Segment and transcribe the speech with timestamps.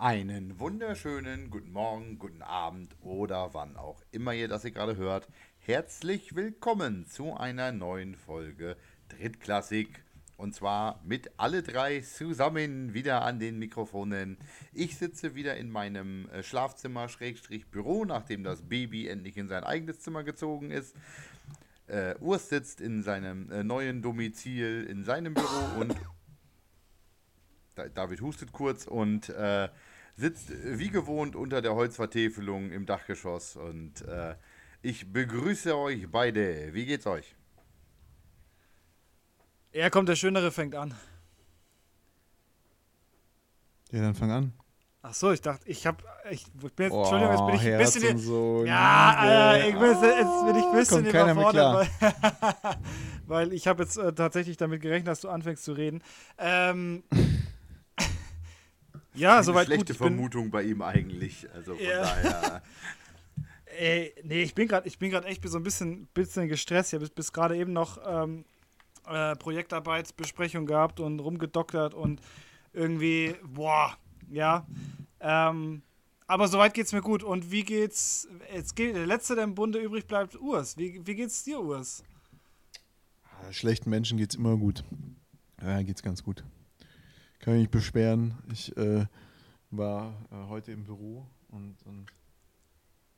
[0.00, 5.28] Einen wunderschönen guten Morgen, guten Abend oder wann auch immer ihr das ihr gerade hört.
[5.58, 8.78] Herzlich willkommen zu einer neuen Folge
[9.10, 10.02] Drittklassik.
[10.38, 14.38] Und zwar mit alle drei zusammen wieder an den Mikrofonen.
[14.72, 19.64] Ich sitze wieder in meinem äh, Schlafzimmer, Schrägstrich Büro, nachdem das Baby endlich in sein
[19.64, 20.96] eigenes Zimmer gezogen ist.
[21.88, 25.94] Äh, Urs sitzt in seinem äh, neuen Domizil in seinem Büro und
[27.94, 29.68] David hustet kurz und äh,
[30.20, 34.34] sitzt wie gewohnt unter der Holzvertäfelung im Dachgeschoss und äh,
[34.82, 36.72] ich begrüße euch beide.
[36.72, 37.34] Wie geht's euch?
[39.72, 40.94] Er kommt, der Schönere fängt an.
[43.90, 44.52] Ja, dann fang an.
[45.02, 47.78] Ach so, ich dachte, ich hab, ich bin jetzt, oh, Entschuldigung, jetzt bin ich ein
[47.78, 52.14] Herz bisschen, so ja, Alter, ich bin, jetzt bin ich ein bisschen überfordert, weil,
[53.26, 56.02] weil ich habe jetzt äh, tatsächlich damit gerechnet, dass du anfängst zu reden.
[56.36, 57.02] Ähm,
[59.14, 59.98] ja, Eine soweit schlechte gut.
[59.98, 61.46] Bin, Vermutung bei ihm eigentlich.
[61.54, 62.02] Also von Ja.
[62.02, 62.62] daher.
[63.78, 66.90] Ey, nee, ich bin gerade, ich bin gerade echt so ein bisschen, bisschen gestresst.
[66.90, 68.44] Ich habe bis, bis gerade eben noch ähm,
[69.06, 72.20] äh, Projektarbeitsbesprechung gehabt und rumgedoktert und
[72.72, 73.96] irgendwie, boah,
[74.28, 74.66] ja.
[75.20, 75.82] Ähm,
[76.26, 77.22] aber soweit geht's mir gut.
[77.22, 78.28] Und wie geht's?
[78.52, 80.76] Jetzt geht der letzte, der im Bunde übrig bleibt, Urs.
[80.76, 82.02] Wie, wie geht's dir, Urs?
[83.24, 84.84] Ah, Schlechten Menschen geht's immer gut.
[85.62, 86.44] Ja, geht's ganz gut.
[87.40, 88.34] Kann mich nicht beschweren.
[88.52, 89.06] Ich äh,
[89.70, 92.06] war äh, heute im Büro und, und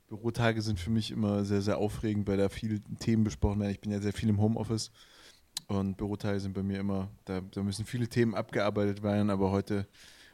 [0.07, 3.71] Bürotage sind für mich immer sehr, sehr aufregend, weil da viele Themen besprochen werden.
[3.71, 4.91] Ich bin ja sehr viel im Homeoffice
[5.67, 9.87] und Bürotage sind bei mir immer, da, da müssen viele Themen abgearbeitet werden, aber heute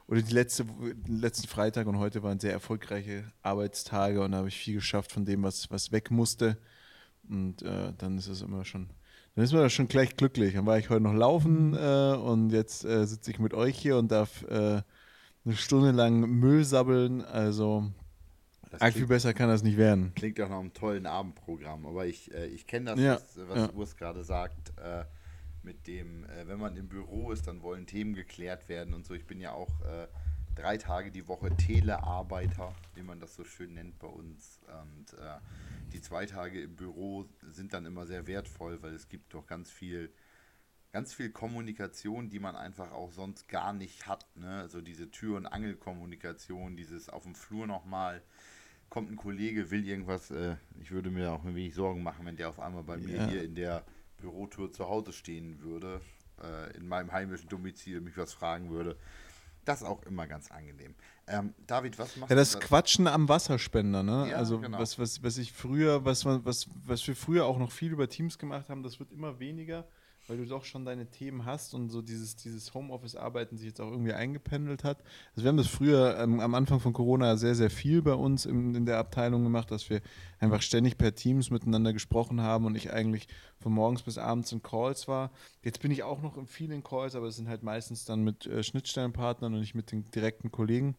[0.08, 4.48] oder die letzte, den letzten Freitag und heute waren sehr erfolgreiche Arbeitstage und da habe
[4.48, 6.58] ich viel geschafft von dem, was, was weg musste.
[7.30, 8.90] Und äh, dann ist es immer schon,
[9.36, 10.56] dann ist man da schon gleich glücklich.
[10.56, 13.98] Dann war ich heute noch laufen äh, und jetzt äh, sitze ich mit euch hier
[13.98, 14.82] und darf äh,
[15.46, 17.24] eine Stunde lang Müll sabbeln.
[17.24, 17.92] Also
[18.72, 20.12] Das viel besser kann das nicht werden.
[20.16, 21.86] klingt auch nach einem tollen Abendprogramm.
[21.86, 23.70] Aber ich, äh, ich kenne das, Ja, was, was ja.
[23.74, 24.74] Urs gerade sagt.
[24.78, 25.06] Äh,
[25.62, 29.14] mit dem, äh, wenn man im Büro ist, dann wollen Themen geklärt werden und so.
[29.14, 29.70] Ich bin ja auch
[30.60, 34.60] drei Tage die Woche Telearbeiter, wie man das so schön nennt bei uns.
[34.82, 35.38] Und äh,
[35.94, 39.72] die zwei Tage im Büro sind dann immer sehr wertvoll, weil es gibt doch ganz
[39.72, 40.12] viel,
[40.92, 44.26] ganz viel Kommunikation, die man einfach auch sonst gar nicht hat.
[44.36, 44.60] Ne?
[44.60, 48.22] Also diese Tür- und Angelkommunikation, dieses auf dem Flur nochmal
[48.90, 52.36] kommt ein Kollege, will irgendwas, äh, ich würde mir auch ein wenig Sorgen machen, wenn
[52.36, 53.28] der auf einmal bei mir Ja.
[53.28, 53.86] hier in der
[54.18, 56.02] Bürotour zu Hause stehen würde,
[56.42, 58.98] äh, in meinem heimischen Domizil mich was fragen würde.
[59.66, 60.96] Das ist auch immer ganz angenehm.
[61.28, 62.60] Ähm, David, was machst Ja, das du?
[62.60, 64.30] Quatschen am Wasserspender, ne?
[64.32, 64.80] Ja, also genau.
[64.80, 68.38] was, was, was ich früher, was, was, was wir früher auch noch viel über Teams
[68.40, 69.86] gemacht haben, das wird immer weniger,
[70.30, 73.90] weil du doch schon deine Themen hast und so dieses, dieses Homeoffice-Arbeiten sich jetzt auch
[73.92, 75.00] irgendwie eingependelt hat.
[75.32, 78.46] Also wir haben das früher ähm, am Anfang von Corona sehr, sehr viel bei uns
[78.46, 80.02] in, in der Abteilung gemacht, dass wir
[80.40, 83.28] einfach ständig per Teams miteinander gesprochen haben und ich eigentlich
[83.60, 85.32] von morgens bis abends in Calls war.
[85.64, 88.46] Jetzt bin ich auch noch in vielen Calls, aber es sind halt meistens dann mit
[88.46, 90.96] äh, Schnittstellenpartnern und nicht mit den direkten Kollegen.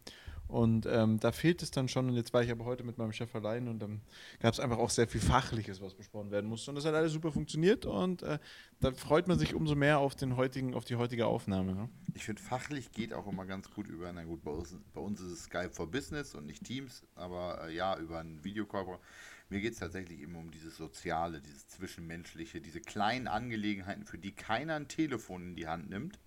[0.50, 2.08] Und ähm, da fehlt es dann schon.
[2.08, 4.00] Und jetzt war ich aber heute mit meinem Chef allein und dann
[4.40, 6.70] gab es einfach auch sehr viel Fachliches, was besprochen werden musste.
[6.70, 8.38] Und das hat alles super funktioniert und äh,
[8.80, 11.74] da freut man sich umso mehr auf, den heutigen, auf die heutige Aufnahme.
[11.74, 11.88] Ne?
[12.14, 14.12] Ich finde, fachlich geht auch immer ganz gut über.
[14.12, 17.68] Na gut, bei uns, bei uns ist es Skype for Business und nicht Teams, aber
[17.68, 18.98] äh, ja, über einen Videocall.
[19.50, 24.32] Mir geht es tatsächlich immer um dieses Soziale, dieses Zwischenmenschliche, diese kleinen Angelegenheiten, für die
[24.32, 26.18] keiner ein Telefon in die Hand nimmt,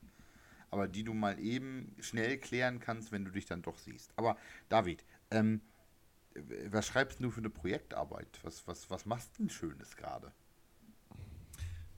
[0.74, 4.12] aber die du mal eben schnell klären kannst, wenn du dich dann doch siehst.
[4.16, 4.38] Aber
[4.70, 5.62] David, ähm,
[6.72, 8.40] was schreibst du für eine Projektarbeit?
[8.42, 10.32] Was, was, was machst du denn Schönes gerade?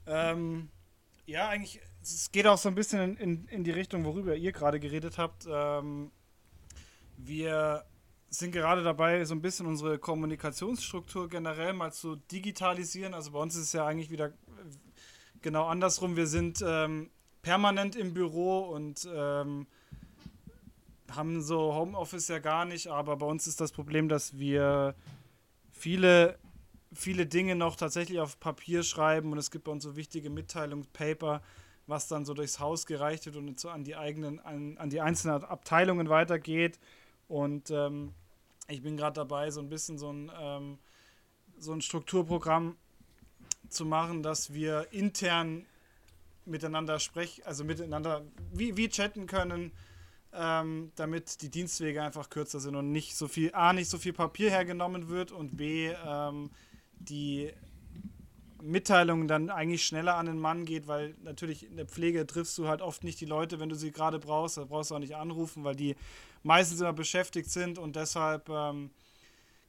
[0.06, 0.68] Ähm,
[1.24, 4.52] ja, eigentlich, es geht auch so ein bisschen in, in, in die Richtung, worüber ihr
[4.52, 5.46] gerade geredet habt.
[5.50, 6.12] Ähm,
[7.16, 7.86] wir
[8.28, 13.14] sind gerade dabei, so ein bisschen unsere Kommunikationsstruktur generell mal zu digitalisieren.
[13.14, 14.34] Also bei uns ist es ja eigentlich wieder
[15.40, 16.14] genau andersrum.
[16.14, 17.08] Wir sind ähm,
[17.46, 19.68] permanent im Büro und ähm,
[21.12, 24.96] haben so Homeoffice ja gar nicht, aber bei uns ist das Problem, dass wir
[25.70, 26.40] viele,
[26.92, 31.40] viele Dinge noch tatsächlich auf Papier schreiben und es gibt bei uns so wichtige Mitteilungspaper,
[31.86, 35.00] was dann so durchs Haus gereicht wird und so an die eigenen, an, an die
[35.00, 36.80] einzelnen Abteilungen weitergeht.
[37.28, 38.12] Und ähm,
[38.66, 40.78] ich bin gerade dabei, so ein bisschen so ein, ähm,
[41.58, 42.74] so ein Strukturprogramm
[43.68, 45.64] zu machen, dass wir intern
[46.46, 49.72] miteinander sprechen, also miteinander wie, wie chatten können,
[50.32, 54.12] ähm, damit die Dienstwege einfach kürzer sind und nicht so viel, A, nicht so viel
[54.12, 56.50] Papier hergenommen wird und B, ähm,
[56.98, 57.52] die
[58.62, 62.68] Mitteilung dann eigentlich schneller an den Mann geht, weil natürlich in der Pflege triffst du
[62.68, 64.56] halt oft nicht die Leute, wenn du sie gerade brauchst.
[64.56, 65.94] Da brauchst du auch nicht anrufen, weil die
[66.42, 68.90] meistens immer beschäftigt sind und deshalb ähm,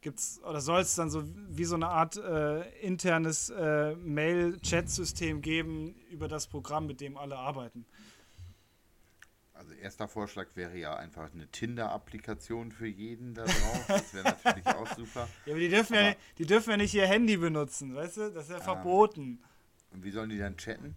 [0.01, 5.95] gibt's oder soll es dann so wie so eine Art äh, internes äh, Mail-Chat-System geben
[6.09, 7.85] über das Programm, mit dem alle arbeiten.
[9.53, 13.85] Also erster Vorschlag wäre ja einfach eine Tinder-Applikation für jeden da drauf.
[13.87, 15.27] Das wäre natürlich auch super.
[15.45, 18.31] Ja, aber die dürfen, aber ja, die dürfen ja nicht ihr Handy benutzen, weißt du?
[18.31, 18.61] Das ist ja ah.
[18.61, 19.43] verboten.
[19.91, 20.95] Und wie sollen die dann chatten?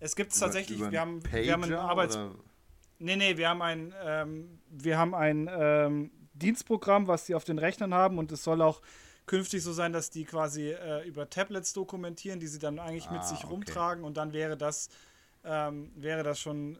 [0.00, 2.16] Es gibt es tatsächlich, wir haben, wir haben einen Arbeits...
[2.16, 2.34] Oder?
[2.98, 7.58] Nee, nee, wir haben ein, ähm, wir haben ein ähm, Dienstprogramm, was die auf den
[7.58, 8.80] Rechnern haben und es soll auch
[9.26, 13.12] künftig so sein, dass die quasi äh, über Tablets dokumentieren, die sie dann eigentlich ah,
[13.14, 13.48] mit sich okay.
[13.48, 14.88] rumtragen und dann wäre das,
[15.44, 16.78] ähm, wäre das schon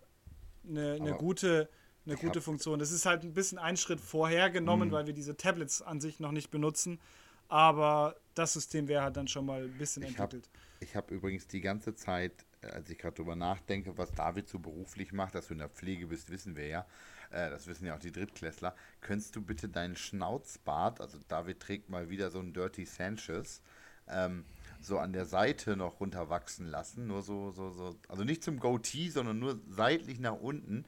[0.69, 1.69] eine, eine gute,
[2.06, 2.79] eine gute Funktion.
[2.79, 4.93] Das ist halt ein bisschen ein Schritt vorher genommen, mhm.
[4.93, 7.00] weil wir diese Tablets an sich noch nicht benutzen.
[7.49, 10.49] Aber das System wäre halt dann schon mal ein bisschen ich entwickelt.
[10.53, 14.58] Hab, ich habe übrigens die ganze Zeit, als ich gerade darüber nachdenke, was David so
[14.58, 16.87] beruflich macht, dass du in der Pflege bist, wissen wir ja.
[17.31, 18.75] Äh, das wissen ja auch die Drittklässler.
[19.00, 23.62] Könntest du bitte deinen Schnauzbart, also David trägt mal wieder so ein Dirty Sanchez,
[24.08, 24.44] ähm,
[24.81, 27.06] so an der Seite noch runterwachsen lassen.
[27.06, 30.84] Nur so, so, so, also nicht zum Goatee, sondern nur seitlich nach unten.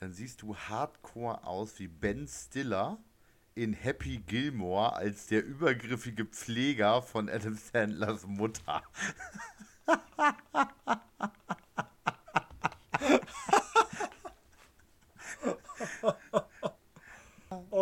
[0.00, 2.98] Dann siehst du hardcore aus wie Ben Stiller
[3.54, 8.82] in Happy Gilmore als der übergriffige Pfleger von Adam Sandlers Mutter.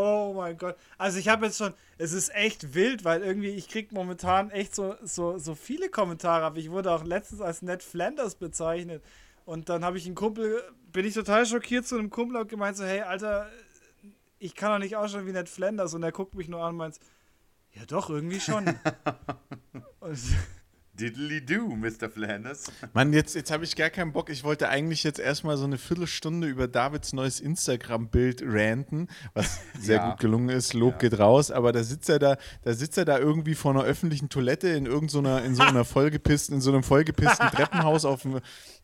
[0.06, 0.76] Oh mein Gott.
[0.98, 4.74] Also ich habe jetzt schon, es ist echt wild, weil irgendwie ich kriege momentan echt
[4.74, 6.58] so, so, so viele Kommentare ab.
[6.58, 9.02] Ich wurde auch letztens als Ned Flanders bezeichnet.
[9.46, 10.62] Und dann habe ich einen Kumpel,
[10.92, 13.48] bin ich total schockiert zu einem Kumpel und gemeint so, hey Alter,
[14.38, 15.94] ich kann doch nicht ausschauen wie Ned Flanders.
[15.94, 17.00] Und er guckt mich nur an und meint,
[17.72, 18.66] ja doch, irgendwie schon.
[20.00, 20.18] und
[20.98, 22.08] Diddly do, Mr.
[22.08, 22.70] Flanders.
[22.92, 24.30] Mann, jetzt, jetzt habe ich gar keinen Bock.
[24.30, 29.96] Ich wollte eigentlich jetzt erstmal so eine Viertelstunde über Davids neues Instagram-Bild ranten, was sehr
[29.96, 30.10] ja.
[30.10, 30.72] gut gelungen ist.
[30.72, 30.98] Lob ja.
[31.08, 34.28] geht raus, aber da sitzt er da, da sitzt er da irgendwie vor einer öffentlichen
[34.28, 38.24] Toilette in irgendeiner, in so einer vollgepissten, in so einem vollgepissten Treppenhaus auf,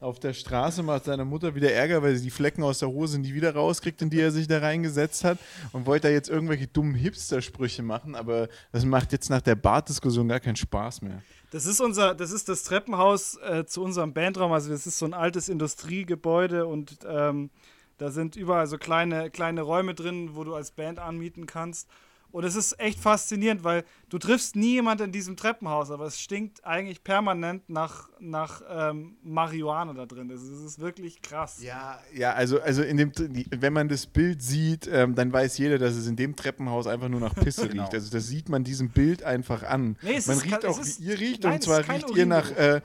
[0.00, 3.20] auf der Straße, macht seiner Mutter wieder Ärger, weil sie die Flecken aus der Hose
[3.20, 5.38] nie wieder rauskriegt, in die er sich da reingesetzt hat
[5.70, 10.26] und wollte da jetzt irgendwelche dummen Hipster-Sprüche machen, aber das macht jetzt nach der Bartdiskussion
[10.26, 11.22] gar keinen Spaß mehr.
[11.50, 14.52] Das ist unser, das ist das Treppenhaus äh, zu unserem Bandraum.
[14.52, 17.50] Also das ist so ein altes Industriegebäude und ähm,
[17.98, 21.88] da sind überall so kleine, kleine Räume drin, wo du als Band anmieten kannst.
[22.32, 26.20] Und es ist echt faszinierend, weil du triffst nie jemanden in diesem Treppenhaus, aber es
[26.20, 30.28] stinkt eigentlich permanent nach, nach ähm, Marihuana da drin.
[30.28, 31.60] Das ist, das ist, wirklich krass.
[31.62, 33.12] Ja, ja, also, also in dem,
[33.50, 37.08] wenn man das Bild sieht, ähm, dann weiß jeder, dass es in dem Treppenhaus einfach
[37.08, 37.82] nur nach Pisse genau.
[37.82, 37.94] riecht.
[37.94, 39.96] Also das sieht man diesem Bild einfach an.
[40.02, 42.80] Nee, man riecht auch, wie ihr riecht, nein, und zwar riecht ihr nach, äh,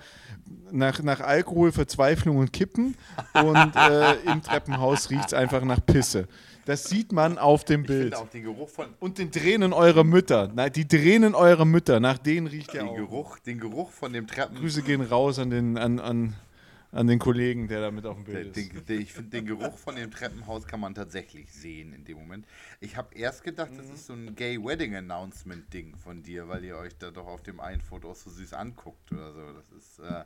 [0.71, 2.95] nach, nach Alkohol, Verzweiflung und Kippen
[3.33, 6.27] und äh, im Treppenhaus riecht es einfach nach Pisse.
[6.65, 8.15] Das sieht man auf dem Bild.
[8.15, 8.87] auch den Geruch von.
[8.99, 10.51] Und den Tränen eurer Mütter.
[10.53, 12.95] Na, die Tränen eurer Mütter, nach denen riecht der den auch.
[12.95, 14.57] Geruch, den Geruch von dem Treppen.
[14.57, 16.35] Grüße gehen raus an den, an, an,
[16.91, 18.89] an den Kollegen, der da mit auf dem Bild den, ist.
[18.89, 22.47] Den, ich finde, den Geruch von dem Treppenhaus kann man tatsächlich sehen in dem Moment.
[22.79, 26.63] Ich habe erst gedacht, das ist so ein Gay Wedding Announcement Ding von dir, weil
[26.63, 29.41] ihr euch da doch auf dem einen Foto auch so süß anguckt oder so.
[29.53, 29.99] Das ist.
[29.99, 30.23] Äh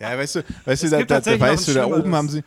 [0.00, 2.42] ja, weißt du, weißt du, da, da, da weißt du, da oben haben sie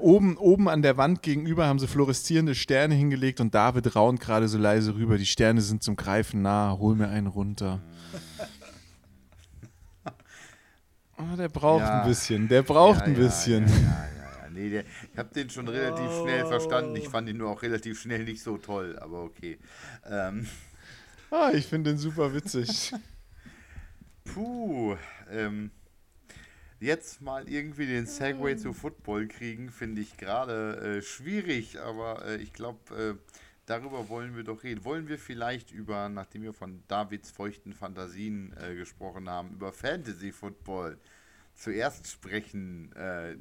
[0.00, 4.48] Oben, oben an der Wand gegenüber haben sie fluoreszierende Sterne hingelegt und David raunt gerade
[4.48, 5.18] so leise rüber.
[5.18, 6.76] Die Sterne sind zum Greifen nah.
[6.78, 7.80] Hol mir einen runter.
[11.18, 12.00] Oh, der braucht ja.
[12.00, 12.48] ein bisschen.
[12.48, 13.66] Der braucht ja, ein bisschen.
[13.68, 16.22] Ja, ja, ja, Nee, der, ich habe den schon relativ oh.
[16.22, 16.96] schnell verstanden.
[16.96, 19.58] Ich fand ihn nur auch relativ schnell nicht so toll, aber okay.
[20.08, 20.46] Ähm.
[21.30, 22.92] Ah, ich finde den super witzig.
[24.24, 24.96] Puh.
[25.30, 25.70] Ähm,
[26.80, 32.36] jetzt mal irgendwie den Segway zu Football kriegen, finde ich gerade äh, schwierig, aber äh,
[32.36, 33.34] ich glaube, äh,
[33.66, 34.84] darüber wollen wir doch reden.
[34.84, 40.32] Wollen wir vielleicht über, nachdem wir von Davids feuchten Fantasien äh, gesprochen haben, über Fantasy
[40.32, 40.98] Football
[41.54, 42.92] zuerst sprechen?
[42.96, 43.36] Äh,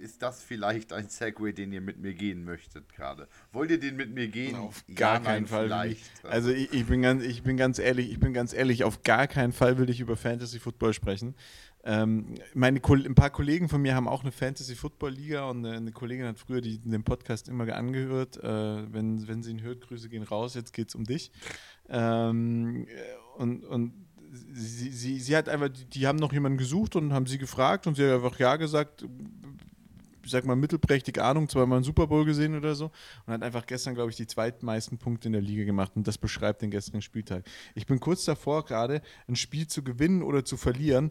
[0.00, 3.28] ist das vielleicht ein Segway, den ihr mit mir gehen möchtet gerade?
[3.52, 4.56] Wollt ihr den mit mir gehen?
[4.56, 5.66] Auf gar ja, keinen Fall.
[5.66, 6.24] Vielleicht.
[6.24, 9.26] Also ich, ich, bin ganz, ich bin ganz ehrlich, ich bin ganz ehrlich, auf gar
[9.26, 11.34] keinen Fall will ich über Fantasy Football sprechen.
[11.90, 16.26] Ähm, meine, ein paar Kollegen von mir haben auch eine Fantasy-Football-Liga und eine, eine, Kollegin
[16.26, 18.36] hat früher die, den Podcast immer angehört.
[18.36, 21.32] Äh, wenn, wenn sie ihn hört, Grüße gehen raus, jetzt geht es um dich.
[21.88, 22.86] Ähm,
[23.38, 23.94] und und
[24.52, 27.86] sie, sie, sie hat einfach, die, die haben noch jemanden gesucht und haben sie gefragt
[27.86, 29.06] und sie hat einfach Ja gesagt.
[30.28, 32.90] Ich sag mal, mittelprächtig Ahnung, zweimal einen Super Bowl gesehen oder so
[33.26, 36.18] und hat einfach gestern, glaube ich, die zweitmeisten Punkte in der Liga gemacht und das
[36.18, 37.44] beschreibt den gestrigen Spieltag.
[37.74, 41.10] Ich bin kurz davor, gerade ein Spiel zu gewinnen oder zu verlieren,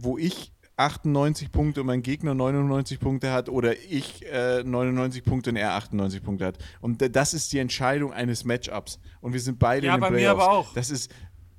[0.00, 5.50] wo ich 98 Punkte und mein Gegner 99 Punkte hat oder ich äh, 99 Punkte
[5.50, 6.58] und er 98 Punkte hat.
[6.80, 8.98] Und das ist die Entscheidung eines Matchups.
[9.20, 10.42] Und wir sind beide Ja, in den bei mir Playoffs.
[10.42, 10.74] aber auch.
[10.74, 11.10] Das ist,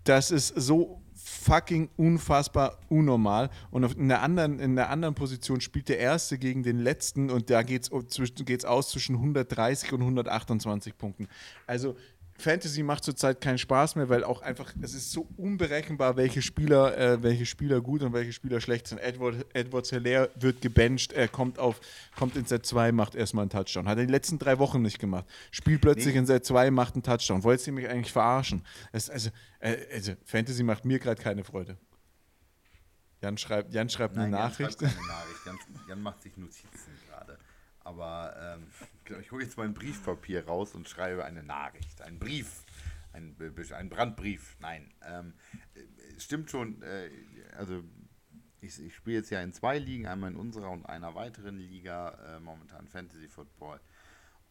[0.04, 3.50] das ist so fucking unfassbar unnormal.
[3.70, 7.50] Und in, der anderen, in der anderen Position spielt der Erste gegen den Letzten und
[7.50, 11.28] da geht es geht's aus zwischen 130 und 128 Punkten.
[11.66, 11.96] Also
[12.40, 16.98] Fantasy macht zurzeit keinen Spaß mehr, weil auch einfach, es ist so unberechenbar, welche Spieler,
[16.98, 19.00] äh, welche Spieler gut und welche Spieler schlecht sind.
[19.00, 21.80] Edward, Edward Hilaire wird gebencht, er kommt auf,
[22.16, 23.88] kommt in Set 2, macht erstmal einen Touchdown.
[23.88, 25.26] Hat er die letzten drei Wochen nicht gemacht.
[25.52, 26.20] Spielt plötzlich Nee.
[26.20, 27.44] in Set 2, macht einen Touchdown.
[27.44, 28.64] Wolltest du mich eigentlich verarschen?
[28.92, 29.30] Es, also,
[29.60, 31.78] äh, also, Fantasy macht mir gerade keine Freude.
[33.22, 34.80] Jan schreibt, Jan schreibt Nein, eine Jan Nachricht.
[34.80, 35.46] schreibt keine Nachricht.
[35.46, 35.58] Jan,
[35.90, 37.38] Jan macht sich Notizen gerade.
[37.84, 38.68] Aber ähm,
[39.08, 42.02] genau, ich hole jetzt mein Briefpapier raus und schreibe eine Nachricht.
[42.02, 42.64] Ein Brief.
[43.38, 44.56] Be- ein Brandbrief.
[44.60, 44.94] Nein.
[45.02, 45.34] Ähm,
[45.74, 46.84] äh, stimmt schon.
[46.84, 47.10] Äh,
[47.58, 47.84] also,
[48.62, 50.06] ich, ich spiele jetzt ja in zwei Ligen.
[50.06, 52.10] Einmal in unserer und einer weiteren Liga.
[52.38, 53.80] Äh, momentan Fantasy Football.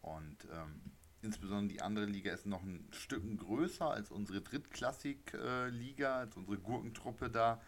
[0.01, 0.81] Und ähm,
[1.23, 7.31] insbesondere die andere Liga ist noch ein Stück größer als unsere Drittklassik-Liga, als unsere Gurkentruppe
[7.31, 7.61] da.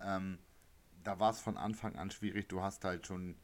[0.00, 0.38] Ähm,
[1.02, 2.48] da war es von Anfang an schwierig.
[2.48, 3.36] Du hast halt schon,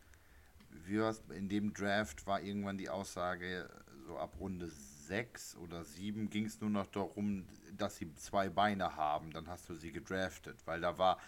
[0.87, 3.69] wie war's, in dem Draft war irgendwann die Aussage,
[4.07, 8.97] so ab Runde 6 oder 7 ging es nur noch darum, dass sie zwei Beine
[8.97, 9.31] haben.
[9.33, 11.19] Dann hast du sie gedraftet, weil da war.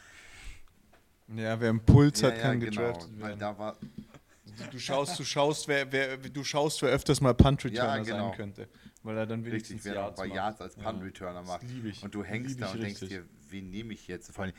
[1.29, 3.41] Ja, wer einen Puls Ja, hat, ja, kann genau, gedraftet weil werden.
[3.41, 3.77] da war.
[4.71, 8.29] Du schaust, du schaust, wer, wer, du schaust, wer öfters mal Punt Returner Ja, genau.
[8.29, 8.69] sein könnte.
[9.03, 10.27] Weil er dann Richtig, wenigstens wer noch Yards bei.
[10.27, 10.83] Yards als Ja.
[10.83, 12.03] Punt-Returner Das macht.
[12.03, 13.09] Und du hängst da und denkst richtig.
[13.09, 14.33] dir, wen nehme ich jetzt?
[14.33, 14.55] Vor allem,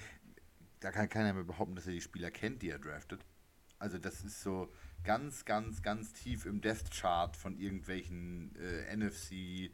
[0.82, 3.22] da kann keiner mehr behaupten, dass er die Spieler kennt, die er draftet.
[3.79, 4.72] Also das ist so
[5.03, 9.72] ganz, ganz, ganz tief im Death Chart von irgendwelchen äh, NFC äh,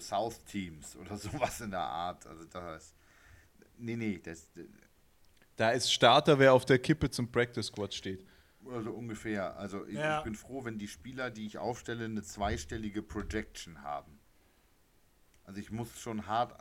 [0.00, 2.26] South Teams oder sowas in der Art.
[2.26, 2.94] Also das
[3.76, 4.48] Nee, nee, das
[5.56, 8.24] Da ist Starter, wer auf der Kippe zum Practice Squad steht.
[8.70, 9.56] also ungefähr.
[9.56, 10.18] Also ich, Ja.
[10.18, 14.20] ich bin froh, wenn die Spieler, die ich aufstelle, eine zweistellige Projection haben.
[15.44, 16.54] Also ich muss schon hart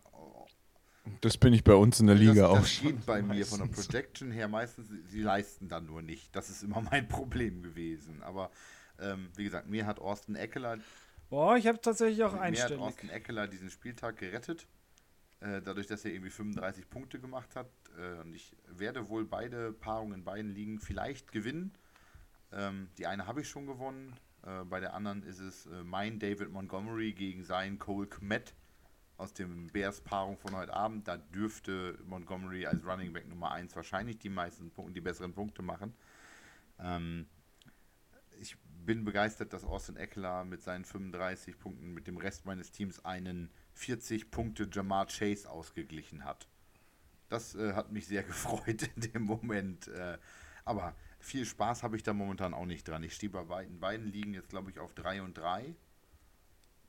[1.21, 3.59] Das bin ich bei uns in der das, Liga auch das geht bei mir von
[3.59, 3.87] der meistens.
[3.87, 6.35] Projection her meistens, sie leisten dann nur nicht.
[6.35, 8.23] Das ist immer mein Problem gewesen.
[8.23, 8.51] Aber
[8.99, 10.77] ähm, wie gesagt, mir hat Austin Eckler,
[11.29, 12.79] Boah, ich habe tatsächlich auch mir hat einstellig.
[12.79, 14.67] Austin Eckler diesen Spieltag gerettet.
[15.39, 17.69] Äh, dadurch, dass er irgendwie 35 Punkte gemacht hat.
[17.97, 21.73] Äh, und ich werde wohl beide Paarungen in beiden Ligen vielleicht gewinnen.
[22.51, 24.15] Ähm, die eine habe ich schon gewonnen.
[24.45, 28.53] Äh, bei der anderen ist es äh, mein David Montgomery gegen seinen Cole Kmet
[29.23, 31.07] aus dem Bears-Paarung von heute Abend.
[31.07, 35.61] Da dürfte Montgomery als Running Back Nummer 1 wahrscheinlich die meisten Punkte, die besseren Punkte
[35.61, 35.93] machen.
[36.77, 37.25] Ähm,
[38.41, 43.03] ich bin begeistert, dass Austin Eckler mit seinen 35 Punkten mit dem Rest meines Teams
[43.05, 46.49] einen 40 Punkte Jamar Chase ausgeglichen hat.
[47.29, 49.87] Das äh, hat mich sehr gefreut in dem Moment.
[49.87, 50.17] Äh,
[50.65, 53.03] aber viel Spaß habe ich da momentan auch nicht dran.
[53.03, 55.75] Ich stehe bei beiden, beiden Ligen jetzt, glaube ich, auf 3 und 3.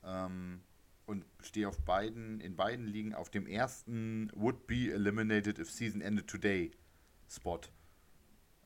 [0.02, 0.60] Ähm,
[1.06, 6.00] und stehe auf beiden, in beiden Ligen auf dem ersten Would be eliminated if season
[6.00, 6.70] ended today
[7.28, 7.60] Spot.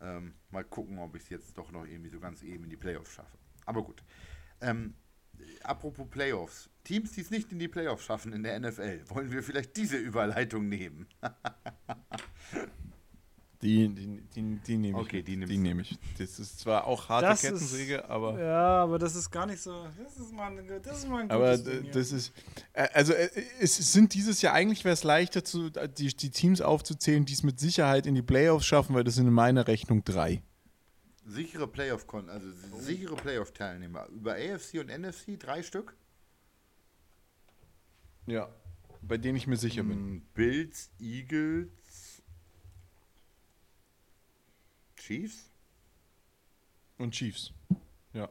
[0.00, 2.76] Ähm, mal gucken, ob ich es jetzt doch noch irgendwie so ganz eben in die
[2.76, 3.36] Playoffs schaffe.
[3.66, 4.02] Aber gut.
[4.60, 4.94] Ähm,
[5.62, 6.70] apropos Playoffs.
[6.84, 9.96] Teams, die es nicht in die Playoffs schaffen in der NFL, wollen wir vielleicht diese
[9.96, 11.06] Überleitung nehmen?
[13.60, 15.04] Die, die, die, die nehme ich.
[15.04, 15.98] Okay, die die nehme ich.
[16.16, 18.40] Das ist zwar auch harte Das Kettensäge, aber.
[18.40, 19.84] Ja, aber das ist gar nicht so.
[20.00, 22.32] Das ist mal ein, das ist mal ein Aber Ding das ist,
[22.72, 26.60] äh, also äh, es sind dieses Jahr eigentlich wäre es leichter, zu, die, die Teams
[26.60, 30.04] aufzuzählen, die es mit Sicherheit in die Playoffs schaffen, weil das sind in meiner Rechnung
[30.04, 30.40] drei.
[31.26, 32.46] Sichere Playoff, kon also
[32.78, 34.06] sichere Playoff-Teilnehmer.
[34.06, 35.96] Über AFC und NFC drei Stück.
[38.26, 38.48] Ja.
[39.02, 40.16] Bei denen ich mir sicher bin.
[40.16, 41.68] Mm, Bills, Eagles,
[45.08, 45.50] Chiefs.
[46.98, 47.50] Und Chiefs.
[48.12, 48.28] Ja.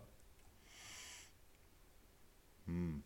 [2.67, 3.01] Hm.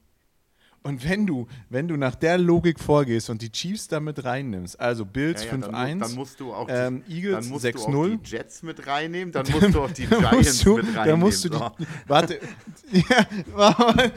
[0.83, 5.05] Und wenn du, wenn du nach der Logik vorgehst und die Chiefs damit reinnimmst, also
[5.05, 7.65] Bills Ja, ja, dann, mu- 5-1, dann musst du auch die, ähm, Eagles dann musst
[7.65, 8.17] du auch 6-0.
[8.23, 11.05] die Jets mit reinnehmen, dann musst du auch die Giants du, mit reinnehmen.
[11.07, 11.71] da musst du die, so.
[12.07, 12.39] warte,
[12.91, 14.11] ja, warte.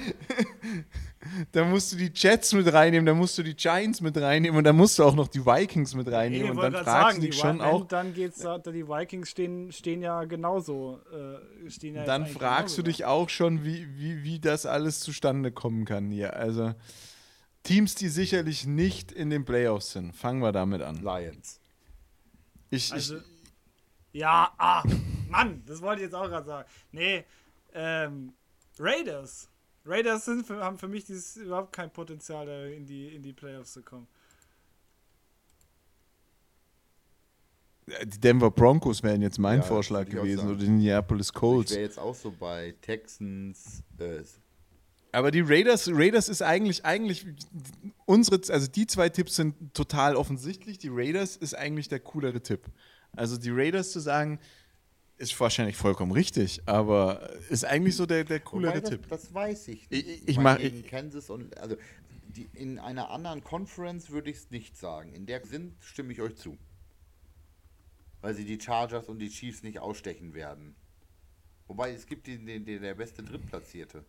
[1.52, 4.64] Da musst du die Jets mit reinnehmen, da musst du die Giants mit reinnehmen und
[4.64, 7.10] dann musst du auch noch die Vikings mit Ich reinnehmen und wollte dann fragst du
[7.12, 11.00] sagen, dich die schon auch, Dann geht's da, die Vikings stehen, stehen ja genauso.
[11.12, 15.00] Äh, stehen ja dann fragst du genauso dich auch schon, wie, wie, wie das alles
[15.00, 16.36] zustande kommen kann hier.
[16.36, 16.74] Also
[17.62, 20.96] Teams, die sicherlich nicht in den Playoffs sind, fangen wir damit an.
[20.96, 21.60] Lions.
[22.70, 23.22] Ich, Also, ich,
[24.12, 24.84] ja, ah,
[25.28, 26.68] Mann, das wollte ich jetzt auch gerade sagen.
[26.92, 27.24] Nee,
[27.72, 28.34] ähm,
[28.78, 29.48] Raiders.
[29.86, 33.32] Raiders sind für, haben für mich dieses, überhaupt kein Potenzial, da in die, in die
[33.32, 34.06] Playoffs zu kommen.
[38.04, 41.72] Die Denver Broncos wären jetzt mein Ja, Vorschlag ich gewesen oder die Indianapolis Ich Colts.
[41.72, 43.82] wäre jetzt auch so bei Texans.
[43.98, 44.22] Äh,
[45.12, 47.26] Aber die Raiders, Raiders ist eigentlich, eigentlich
[48.06, 50.78] unsere, also die zwei Tipps sind total offensichtlich.
[50.78, 52.70] Die Raiders ist eigentlich der coolere Tipp.
[53.12, 54.40] Also die Raiders zu sagen,
[55.16, 59.06] ist wahrscheinlich vollkommen richtig, aber ist eigentlich so der, der coolere das, Tipp.
[59.08, 60.08] das weiß ich Ich- nicht.
[60.22, 61.76] ich- ich meine, mach- gegen Kansas und also
[62.28, 65.12] die, in einer anderen Conference würde ich es nicht sagen.
[65.12, 66.58] In der sind stimme ich euch zu.
[68.22, 70.74] Weil sie die Chargers und die Chiefs nicht ausstechen werden.
[71.68, 74.04] Wobei es gibt den, den, den der beste Drittplatzierte.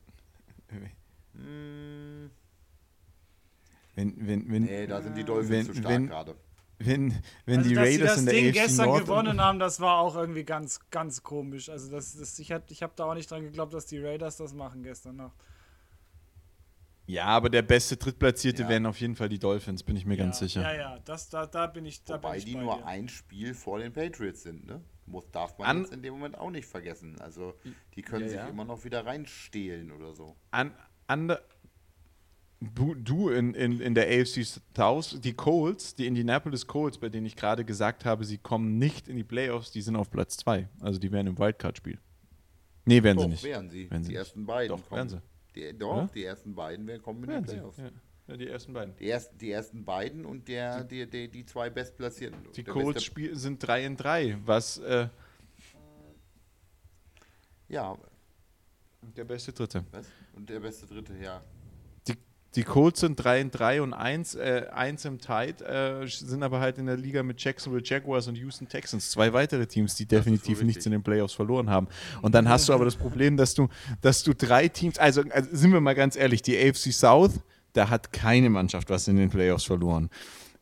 [1.37, 2.31] Hm,
[3.95, 6.35] Wenn, wenn, wenn, nee, da sind die Dolphins zu stark gerade.
[6.79, 7.13] Wenn,
[7.45, 9.99] wenn Also, die Raiders das in der Ding AFC gestern North gewonnen haben, das war
[9.99, 11.69] auch irgendwie ganz, ganz komisch.
[11.69, 14.37] Also das, das, ich, hat- ich habe da auch nicht dran geglaubt, dass die Raiders
[14.37, 15.35] das machen gestern Nacht.
[17.07, 18.69] Ja, aber der beste Drittplatzierte Ja.
[18.69, 20.61] wären auf jeden Fall die Dolphins, bin ich mir ganz ja, sicher.
[20.63, 22.85] Ja, ja, das, da, da bin ich, da Wobei bin ich die bei nur dir.
[22.87, 24.81] ein Spiel vor den Patriots sind, ne?
[25.05, 27.21] Muss, darf man An- jetzt in dem Moment auch nicht vergessen.
[27.21, 27.53] Also
[27.95, 28.47] die können Ja, sich ja.
[28.47, 30.35] immer noch wieder reinstehlen oder so.
[30.49, 30.73] An,
[31.05, 31.41] ander,
[32.59, 34.43] du, du in, in, in der AFC
[34.75, 39.07] South, die Colts, die Indianapolis Colts, bei denen ich gerade gesagt habe, sie kommen nicht
[39.07, 40.67] in die Playoffs, die sind auf Platz 2.
[40.79, 41.99] Also die wären im Wildcard-Spiel.
[42.85, 43.43] Nee, wären sie Doch, nicht.
[43.43, 43.89] wären sie.
[43.89, 44.19] Wären sie die nicht.
[44.19, 45.09] ersten beiden Doch, kommen.
[45.09, 45.21] sie.
[45.55, 46.09] Die, doch, Oder?
[46.13, 47.55] die ersten beiden werden kommen in Wären die sie.
[47.55, 47.77] Playoffs.
[47.77, 47.89] Ja.
[48.27, 48.95] ja, die ersten beiden.
[48.97, 52.39] Die, ersten, die ersten beiden und der, die, die, die zwei Bestplatzierten.
[52.55, 55.07] Die Colts spiel, sind 3 in 3, was äh,
[57.67, 57.97] Ja,
[59.15, 59.83] der beste Dritte.
[59.91, 60.05] was?
[60.33, 61.41] Und der beste Dritte, ja.
[62.55, 66.59] Die, Colts sind 3 in 3 und 1, äh, 1 im Tide, äh, sind aber
[66.59, 69.09] halt in der Liga mit Jacksonville Jaguars und Houston Texans.
[69.09, 71.87] Zwei weitere Teams, die definitiv wohl nichts in den Playoffs verloren haben.
[72.21, 73.67] Und dann hast du aber das Problem, dass du,
[74.01, 77.33] dass du drei Teams, also, also sind wir mal ganz ehrlich, die AFC South,
[77.73, 80.09] da hat keine Mannschaft was in den Playoffs verloren.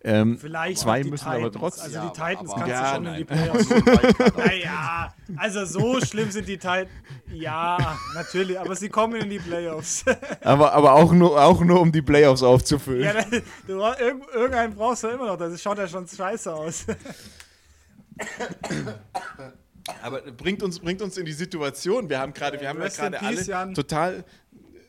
[0.06, 1.36] Ähm, Vielleicht zwei müssen Titans.
[1.38, 1.84] aber trotzdem.
[1.86, 3.52] Also die Titans aber- kannst Ja, du schon in die nein.
[3.54, 4.34] Playoffs.
[4.38, 6.90] Naja, also so schlimm sind die Titans.
[7.32, 10.04] Ja, natürlich, aber sie kommen in die Playoffs.
[10.42, 13.04] aber, aber auch, nur, auch nur, um die Playoffs aufzufüllen.
[13.04, 13.24] ja, da-
[13.68, 16.86] du, irgend- irgendeinen brauchst du immer noch, das schaut ja schon scheiße aus.
[20.02, 22.10] Aber bringt uns, bringt uns in die Situation.
[22.10, 23.74] Wir haben gerade, wir haben ja gerade alle Jan.
[23.74, 24.24] total,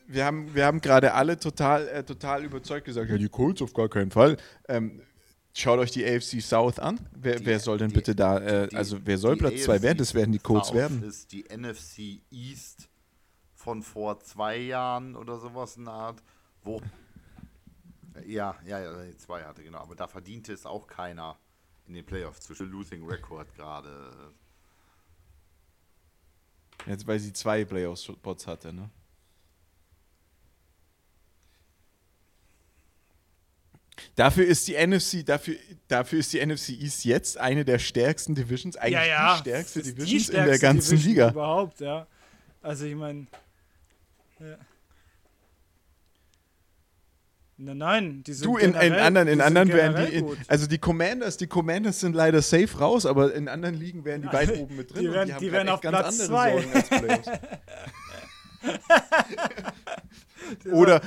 [0.07, 3.73] wir haben, wir haben gerade alle total, äh, total überzeugt gesagt, ja, die Colts auf
[3.73, 4.37] gar keinen Fall.
[4.69, 5.01] Ähm,
[5.55, 6.99] schaut euch die AFC South an.
[7.15, 9.73] Wer, Die- wer soll denn die- bitte da, äh, Die- also wer soll Platz 2
[9.75, 9.97] AFC werden?
[9.97, 11.03] Das werden die Colts South werden.
[11.03, 12.89] ist die NFC East
[13.53, 16.21] von vor zwei Jahren oder sowas in der Art,
[16.63, 16.81] wo.
[18.25, 19.79] Ja, ja, ja, zwei hatte, genau.
[19.79, 21.37] Aber da verdiente es auch keiner
[21.87, 24.33] in den Playoffs zwischen Losing Record gerade.
[26.85, 28.89] Jetzt, weil sie zwei Playoff-Spots hatte, ne?
[34.15, 35.55] Dafür ist die NFC, dafür,
[35.87, 39.35] dafür ist die NFC East jetzt eine der stärksten Divisions, eigentlich ja, ja.
[39.35, 41.29] die stärkste Division in stärkste der ganzen Division Liga.
[41.31, 42.07] Überhaupt, ja.
[42.61, 43.27] Also ich meine.
[44.39, 44.57] Ja.
[47.57, 50.15] Nein, nein, die sind Du, in, generell, in anderen, in anderen wären die.
[50.15, 54.23] In, also die Commanders, die Commanders sind leider safe raus, aber in anderen Ligen werden
[54.23, 55.03] die weit oben mit drin.
[55.03, 56.65] Die wären, die die halt wären auf Platz 2.
[60.71, 61.01] oder,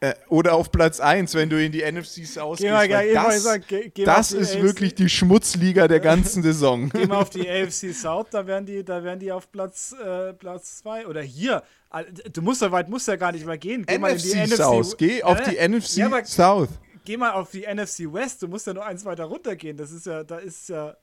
[0.00, 3.42] äh, oder auf Platz 1, wenn du in die NFC South Geh mal, gehst, das,
[3.42, 6.88] sag, geh, geh das ist AFC wirklich die Schmutzliga der ganzen Saison.
[6.92, 10.32] Geh mal auf die AFC South, da wären die, da wären die auf Platz, äh,
[10.32, 11.06] Platz 2.
[11.06, 11.62] Oder hier.
[12.32, 13.84] Du musst so weit musst ja gar nicht mehr gehen.
[13.86, 16.70] Geh mal in die NFC South, geh auf Ja, die ja, NFC aber South.
[17.04, 19.76] Geh mal auf die NFC West, du musst ja nur eins weiter runtergehen.
[19.76, 20.96] Das ist ja, da ist ja,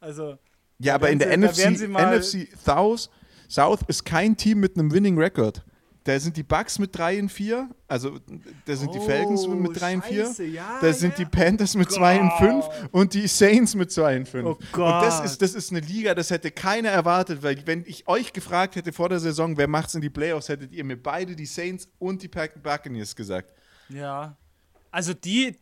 [0.00, 0.38] also.
[0.78, 3.10] Ja, aber in der sie- NFC, NFC South,
[3.48, 5.64] South ist kein Team mit einem Winning Record.
[6.04, 8.18] Da sind die Bucks mit 3 und 4, also
[8.64, 11.24] da sind die Falcons Oh, mit 3 und 4, scheiße, ja, da sind ja.
[11.24, 14.46] die Panthers mit 2 und 5 und die Saints mit 2 und 5.
[14.46, 18.08] Oh und das ist, das ist eine Liga, das hätte keiner erwartet, weil wenn ich
[18.08, 21.36] euch gefragt hätte vor der Saison, wer macht's in die Playoffs, hättet ihr mir beide
[21.36, 23.52] die Saints und die Pack- Buccaneers gesagt.
[23.90, 24.36] Ja.
[24.90, 25.56] Also die,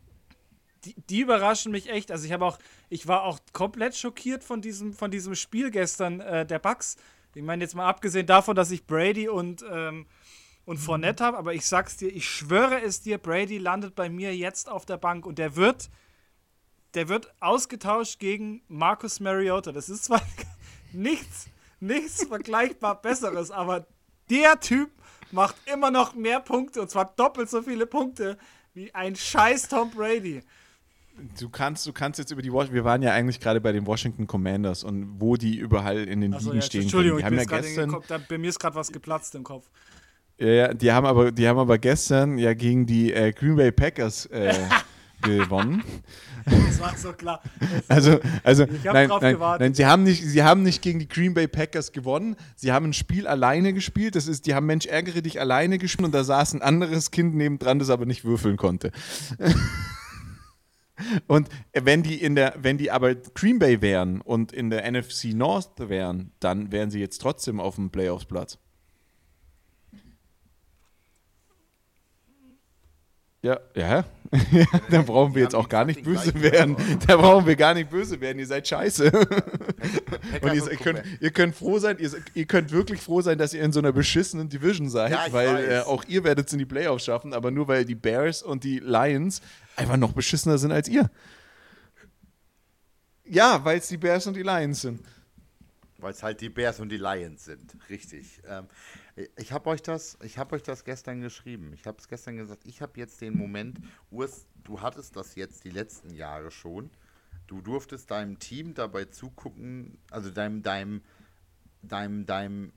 [0.85, 2.09] die, die überraschen mich echt.
[2.11, 2.57] Also ich habe auch,
[2.89, 6.95] ich war auch komplett schockiert von diesem, von diesem Spiel gestern äh, der Bucks.
[7.37, 10.07] Ich meine, jetzt mal abgesehen davon, dass ich Brady und, ähm,
[10.65, 14.35] und Fournette habe, aber ich sag's dir, ich schwöre es dir, Brady landet bei mir
[14.35, 15.91] jetzt auf der Bank und der wird,
[16.95, 19.71] der wird ausgetauscht gegen Marcus Mariota.
[19.71, 20.21] Das ist zwar
[20.93, 21.47] nichts,
[21.79, 23.85] nichts vergleichbar Besseres, aber
[24.31, 24.89] der Typ
[25.31, 28.39] macht immer noch mehr Punkte und zwar doppelt so viele Punkte
[28.73, 30.41] wie ein scheiß Tom Brady.
[31.39, 33.85] Du kannst, du kannst jetzt über die Washington, wir waren ja eigentlich gerade bei den
[33.85, 36.81] Washington Commanders und wo die überall in den Achso, Ligen ja, stehen.
[36.83, 37.37] Entschuldigung, können.
[37.37, 39.67] Die ich haben ja gestern, Kopf, da, bei mir ist gerade was geplatzt im Kopf.
[40.37, 43.71] ja, ja, die haben aber, die haben aber gestern ja gegen die äh, Green Bay
[43.71, 44.53] Packers äh,
[45.21, 45.83] gewonnen.
[46.45, 47.41] Das war so klar.
[47.89, 49.61] Also, also nein, drauf nein, gewartet.
[49.61, 52.35] nein, sie haben nicht, sie haben nicht gegen die Green Bay Packers gewonnen.
[52.55, 54.15] Sie haben ein Spiel alleine gespielt.
[54.15, 57.35] Das ist, die haben Mensch ärgere dich alleine gespielt und da saß ein anderes Kind
[57.35, 58.91] nebendran, das aber nicht würfeln konnte.
[61.27, 65.33] und wenn die in der, wenn die aber Green Bay wären und in der NFC
[65.33, 68.59] North wären, dann wären sie jetzt trotzdem auf dem Playoffs-Platz.
[73.43, 74.03] Ja, ja.
[74.89, 76.75] da brauchen wir jetzt auch gar nicht böse werden.
[77.07, 78.39] Da brauchen wir gar nicht böse werden.
[78.39, 79.09] Ihr seid scheiße.
[80.41, 83.53] Und ihr, ihr, könnt, ihr könnt froh sein, ihr, ihr könnt wirklich froh sein, dass
[83.53, 86.59] ihr in so einer beschissenen Division seid, Ja, weil äh, auch ihr werdet es in
[86.59, 89.41] die Playoffs schaffen, aber nur weil die Bears und die Lions
[89.77, 91.09] einfach noch beschissener sind als ihr.
[93.23, 95.01] Ja, weil es die Bears und die Lions sind.
[95.99, 97.75] Weil es halt die Bears und die Lions sind.
[97.89, 98.41] Richtig.
[98.47, 98.67] Ähm,
[99.35, 101.71] ich habe euch das, ich habe euch das gestern geschrieben.
[101.73, 102.63] Ich habe es gestern gesagt.
[102.65, 103.79] Ich habe jetzt den Moment,
[104.11, 106.89] Urs, du hattest das jetzt die letzten Jahre schon.
[107.47, 111.01] Du durftest deinem Team dabei zugucken, also deinem, deinem,
[111.81, 112.73] deinem, deinem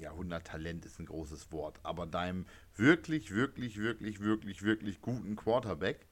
[0.00, 6.06] Jahrhunderttalent ist ein großes Wort, aber deinem wirklich, wirklich, wirklich, wirklich, wirklich guten Quarterback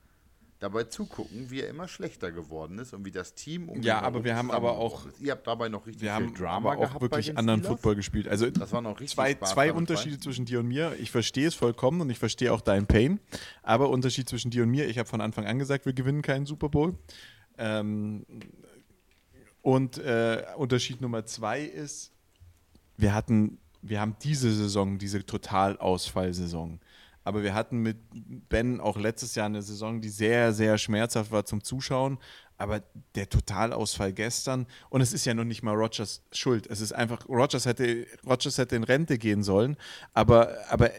[0.60, 4.24] dabei zugucken, wie er immer schlechter geworden ist und wie das Team um Ja, aber
[4.24, 5.20] wir haben aber auch- ist.
[5.20, 7.76] Ihr habt dabei noch richtig Wir viel haben Drama aber auch gehabt wirklich anderen Steelers.
[7.80, 8.26] Football gespielt.
[8.26, 10.22] Also Das war noch richtig zwei, zwei Unterschiede bei.
[10.22, 10.96] zwischen dir und mir.
[10.98, 13.20] Ich verstehe es vollkommen und ich verstehe auch deinen Pain.
[13.62, 16.44] Aber Unterschied zwischen dir und mir, ich habe von Anfang an gesagt, wir gewinnen keinen
[16.44, 16.96] Super Bowl.
[17.56, 18.26] Ähm,
[19.62, 22.12] und äh, Unterschied Nummer zwei ist,
[22.96, 26.80] wir hatten, wir haben diese Saison, diese Totalausfallsaison.
[27.24, 27.98] Aber wir hatten mit
[28.48, 32.18] Ben auch letztes Jahr eine Saison, die sehr, sehr schmerzhaft war zum Zuschauen.
[32.56, 32.82] Aber
[33.14, 36.66] der Totalausfall gestern, und es ist ja noch nicht mal Rogers Schuld.
[36.66, 39.76] Es ist einfach, Rogers hätte, Rogers hätte in Rente gehen sollen,
[40.12, 40.90] aber, aber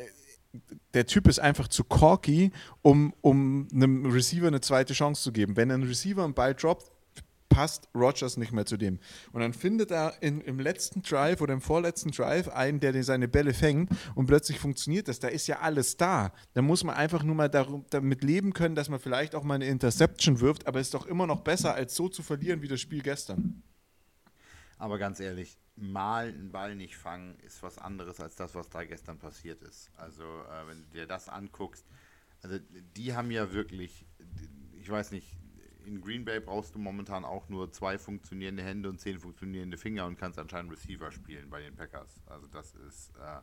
[0.93, 5.57] der Typ ist einfach zu corky, um, um einem Receiver eine zweite Chance zu geben.
[5.57, 6.91] Wenn ein Receiver einen Ball droppt,
[7.49, 8.99] passt Rogers nicht mehr zu dem.
[9.31, 13.27] Und dann findet er in, im letzten Drive oder im vorletzten Drive einen, der seine
[13.27, 15.19] Bälle fängt und plötzlich funktioniert das.
[15.19, 16.31] Da ist ja alles da.
[16.53, 19.55] Da muss man einfach nur mal darum, damit leben können, dass man vielleicht auch mal
[19.55, 22.79] eine Interception wirft, aber ist doch immer noch besser, als so zu verlieren wie das
[22.79, 23.63] Spiel gestern.
[24.77, 28.83] Aber ganz ehrlich, mal einen Ball nicht fangen, ist was anderes als das, was da
[28.83, 29.91] gestern passiert ist.
[29.97, 31.85] Also, äh, wenn du dir das anguckst,
[32.41, 32.57] also
[32.95, 34.05] die haben ja wirklich,
[34.79, 35.37] ich weiß nicht,
[35.89, 40.05] in Green Bay brauchst du momentan auch nur zwei funktionierende Hände und zehn funktionierende Finger
[40.05, 42.21] und kannst anscheinend Receiver spielen bei den Packers.
[42.27, 43.41] Also das ist, äh,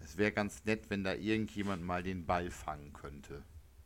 [0.00, 3.42] es wäre ganz nett, wenn da irgendjemand mal den Ball fangen könnte.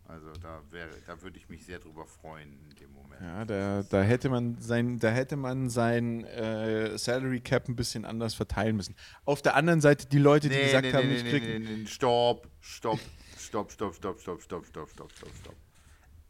[0.09, 3.21] Also da wäre, da würde ich mich sehr drüber freuen in dem Moment.
[3.21, 8.05] Ja, da, da hätte man sein, da hätte man sein äh, Salary Cap ein bisschen
[8.05, 8.95] anders verteilen müssen.
[9.25, 13.01] Auf der anderen Seite die Leute, die gesagt haben, ich krieg, nee, nee, Stopp, stopp,
[13.37, 15.57] stopp, stopp, stopp, stopp, stopp, stopp, stopp, stopp, stopp.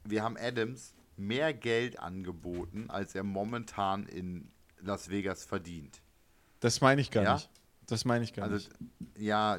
[0.04, 4.50] Wir haben Adams mehr Geld angeboten, als er momentan in
[4.80, 6.00] Las Vegas verdient.
[6.60, 7.34] das meine ich gar Ja?
[7.34, 7.50] nicht.
[7.88, 8.70] Das meine ich gar Also, nicht.
[9.16, 9.58] ja,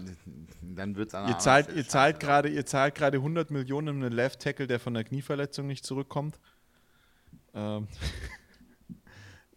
[0.61, 3.87] dann wird es an Ihr zahlt, anderen ihr zahlt gerade, ihr zahlt gerade 100 Millionen
[3.89, 6.37] um einen Left Tackle, der von der Knieverletzung nicht zurückkommt.
[7.53, 7.87] Ähm,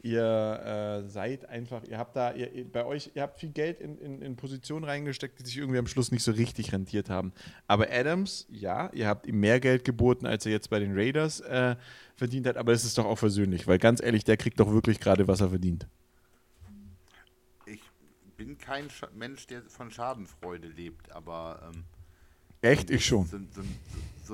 [0.03, 3.99] ihr äh, seid einfach, ihr habt da, ihr, bei euch, ihr habt viel Geld in,
[3.99, 7.33] in, in Positionen reingesteckt, die sich irgendwie am Schluss nicht so richtig rentiert haben.
[7.67, 11.41] Aber Adams, ja, ihr habt ihm mehr Geld geboten, als er jetzt bei den Raiders
[11.41, 11.77] äh,
[12.17, 15.01] verdient hat, aber es ist doch auch versöhnlich, weil ganz ehrlich, der kriegt doch wirklich
[15.01, 15.87] gerade, was er verdient.
[17.67, 17.83] Ich
[18.37, 21.85] bin kein Scha Mensch, der von Schadenfreude lebt, aber ähm,
[22.63, 22.91] Echt?
[22.91, 23.27] Ich schon.
[23.27, 23.69] So, so, so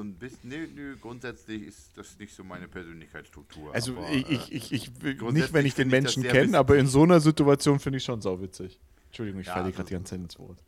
[0.01, 3.75] ein bisschen, nö, nö, grundsätzlich ist das nicht so meine Persönlichkeitsstruktur.
[3.75, 4.91] Also aber, ich, äh, ich, ich, ich
[5.33, 8.81] nicht, wenn ich den Menschen kenne, aber in so einer Situation finde ich schon sauwitzig.
[9.07, 10.59] Entschuldigung, ich Ja, falle dir also- gerade die ganze Zeit ins Wort.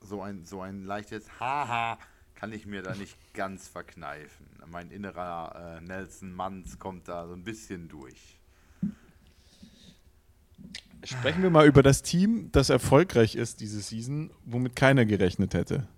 [0.00, 1.98] so ein, so ein leichtes Haha
[2.34, 4.46] kann ich mir da nicht ganz verkneifen.
[4.70, 8.38] Mein innerer äh, Nelson Manns kommt da so ein bisschen durch.
[11.04, 15.88] Sprechen wir mal über das Team, das erfolgreich ist diese Season, womit keiner gerechnet hätte.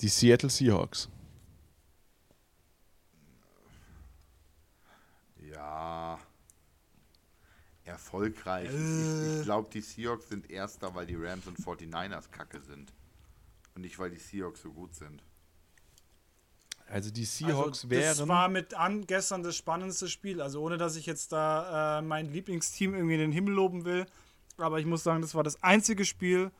[0.00, 1.08] Die Seattle Seahawks.
[5.52, 6.18] Ja.
[7.84, 8.70] Erfolgreich.
[8.70, 12.92] Ich, ich glaube, die Seahawks sind Erster, weil die Rams und 49ers kacke sind.
[13.74, 15.22] Und nicht, weil die Seahawks so gut sind.
[16.88, 18.28] Also die Seahawks also, das wären.
[18.28, 20.40] war mit an gestern das spannendste Spiel.
[20.40, 24.06] Also ohne, dass ich jetzt da äh, mein Lieblingsteam irgendwie in den Himmel loben will.
[24.56, 26.50] Aber ich muss sagen, das war das einzige Spiel,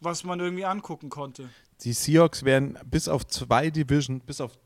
[0.00, 1.50] was man irgendwie angucken konnte.
[1.82, 4.58] Die Seahawks wären bis auf zwei Division, bis auf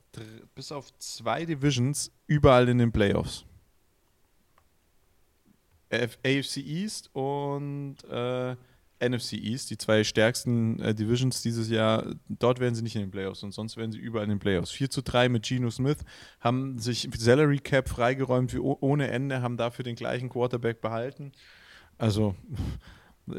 [0.55, 3.44] bis auf zwei Divisions überall in den Playoffs.
[5.90, 8.57] AFC East und äh,
[9.00, 12.05] NFC East, die zwei stärksten äh, Divisions dieses Jahr.
[12.29, 14.70] Dort werden sie nicht in den Playoffs und sonst werden sie überall in den Playoffs.
[14.72, 15.98] 4 zu 3 mit Geno Smith,
[16.40, 21.33] haben sich Salary Cap freigeräumt wie oh- ohne Ende, haben dafür den gleichen Quarterback behalten.
[21.98, 22.35] Also,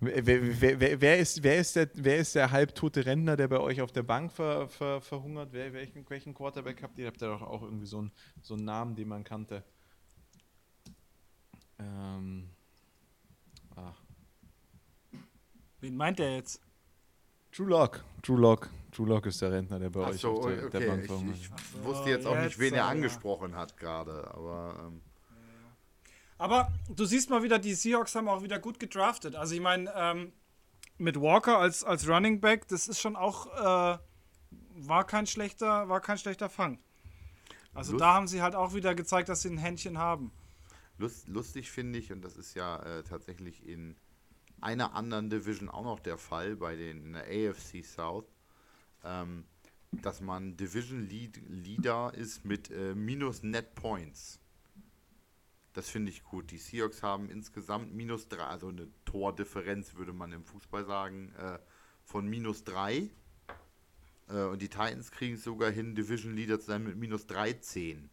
[0.00, 3.80] wer, wer, wer, ist, wer, ist der, wer ist der halbtote Rentner, der bei euch
[3.80, 5.48] auf der Bank ver, ver, verhungert?
[5.52, 7.06] Wer, welchen, welchen Quarterback habt ihr?
[7.06, 9.64] Habt ihr doch auch irgendwie so einen, so einen Namen, den man kannte.
[11.78, 12.50] Ähm,
[13.76, 13.94] ah.
[15.80, 16.60] Wen meint der jetzt?
[17.52, 18.04] Drew Lock.
[18.22, 18.68] Drew Lock.
[18.92, 20.86] Drew Lock ist der Rentner, der bei Ach euch so, auf der, der okay.
[20.86, 21.36] Bank Ich, verhungert.
[21.36, 25.02] ich so, wusste jetzt auch nicht, jetzt, wen er äh, angesprochen hat gerade, aber ähm,
[26.38, 29.34] Aber du siehst mal wieder, die Seahawks haben auch wieder gut gedraftet.
[29.34, 30.32] Also ich meine, ähm,
[30.96, 33.98] mit Walker als, als Running Back, das ist schon auch, äh,
[34.76, 36.78] war kein schlechter, war kein schlechter Fang.
[37.74, 40.32] Also Lust- da haben sie halt auch wieder gezeigt, dass sie ein Händchen haben.
[40.96, 43.96] Lust, lustig finde ich, und das ist ja äh, tatsächlich in
[44.60, 48.24] einer anderen Division auch noch der Fall, bei den in der AFC South,
[49.04, 49.44] ähm,
[49.92, 54.40] dass man Division Lead, Leader ist mit äh, minus Net Points.
[55.78, 56.50] Das finde ich gut.
[56.50, 61.60] Die Seahawks haben insgesamt minus drei, also eine Tordifferenz würde man im Fußball sagen, äh,
[62.02, 63.10] von minus drei.
[64.28, 68.10] Äh, und die Titans kriegen es sogar hin, Division Leader zu sein mit minus 13.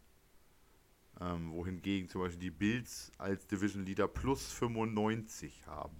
[1.20, 5.98] Ähm, wohingegen zum Beispiel die Bills als Division Leader plus 95 haben.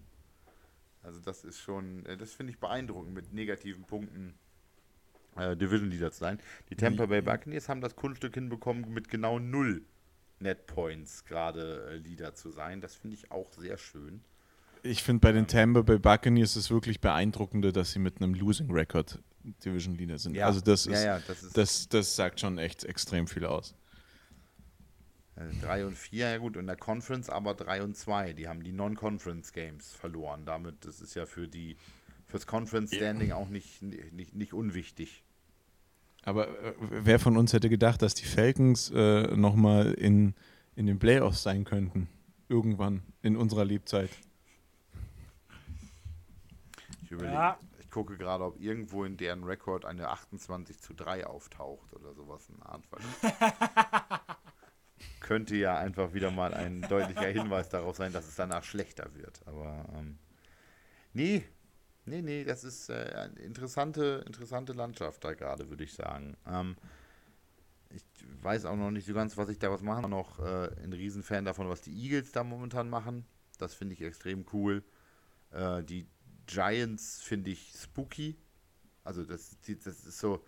[1.02, 4.36] Also das ist schon, äh, das finde ich beeindruckend, mit negativen Punkten
[5.36, 6.40] äh, Division Leader zu sein.
[6.70, 9.84] Die Tampa Bay Buccaneers haben das Kunststück hinbekommen, mit genau null
[10.40, 12.82] Net Points gerade äh, Leader zu sein.
[12.82, 14.22] Das finde ich auch sehr schön.
[14.84, 18.36] Ich finde bei den Tampa Bay Buccaneers ist es wirklich beeindruckender, dass sie mit einem
[18.36, 19.20] Losing Record
[19.64, 20.38] Division Leader sind.
[20.40, 23.76] also das ja, ist, ja, das ist das, das sagt schon echt extrem viel aus.
[25.62, 28.34] 3 und 4, ja gut, in der Conference aber 3 und 2.
[28.34, 30.46] Die haben die Non-Conference Games verloren.
[30.46, 31.78] Damit, das ist ja für die
[32.26, 35.25] fürs Conference Standing auch nicht, nicht, nicht unwichtig.
[36.26, 40.34] Aber äh, wer von uns hätte gedacht, dass die Falcons äh, nochmal in,
[40.76, 42.10] in den Playoffs sein könnten?
[42.50, 44.10] Irgendwann in unserer Lebzeit.
[47.04, 47.58] Ich überlege, Ja.
[47.80, 52.50] ich gucke gerade, ob irgendwo in deren Rekord eine 28 zu 3 auftaucht oder sowas
[52.50, 52.84] in Art.
[55.20, 59.42] Könnte ja einfach wieder mal ein deutlicher Hinweis darauf sein, dass es danach schlechter wird.
[59.46, 60.18] Aber ähm,
[61.14, 61.44] nee,
[62.06, 66.36] nee, nee, das ist äh, eine interessante, interessante Landschaft da gerade, würde ich sagen.
[66.48, 66.76] Ähm,
[67.90, 68.04] ich
[68.42, 69.98] weiß auch noch nicht so ganz, was ich daraus mache.
[70.00, 73.26] Ich bin noch äh, ein Riesenfan davon, was die Eagles da momentan machen.
[73.58, 74.84] Das finde ich extrem cool.
[75.52, 76.08] Äh, die
[76.48, 78.36] Giants finde ich spooky.
[79.04, 80.44] Also das, das ist so,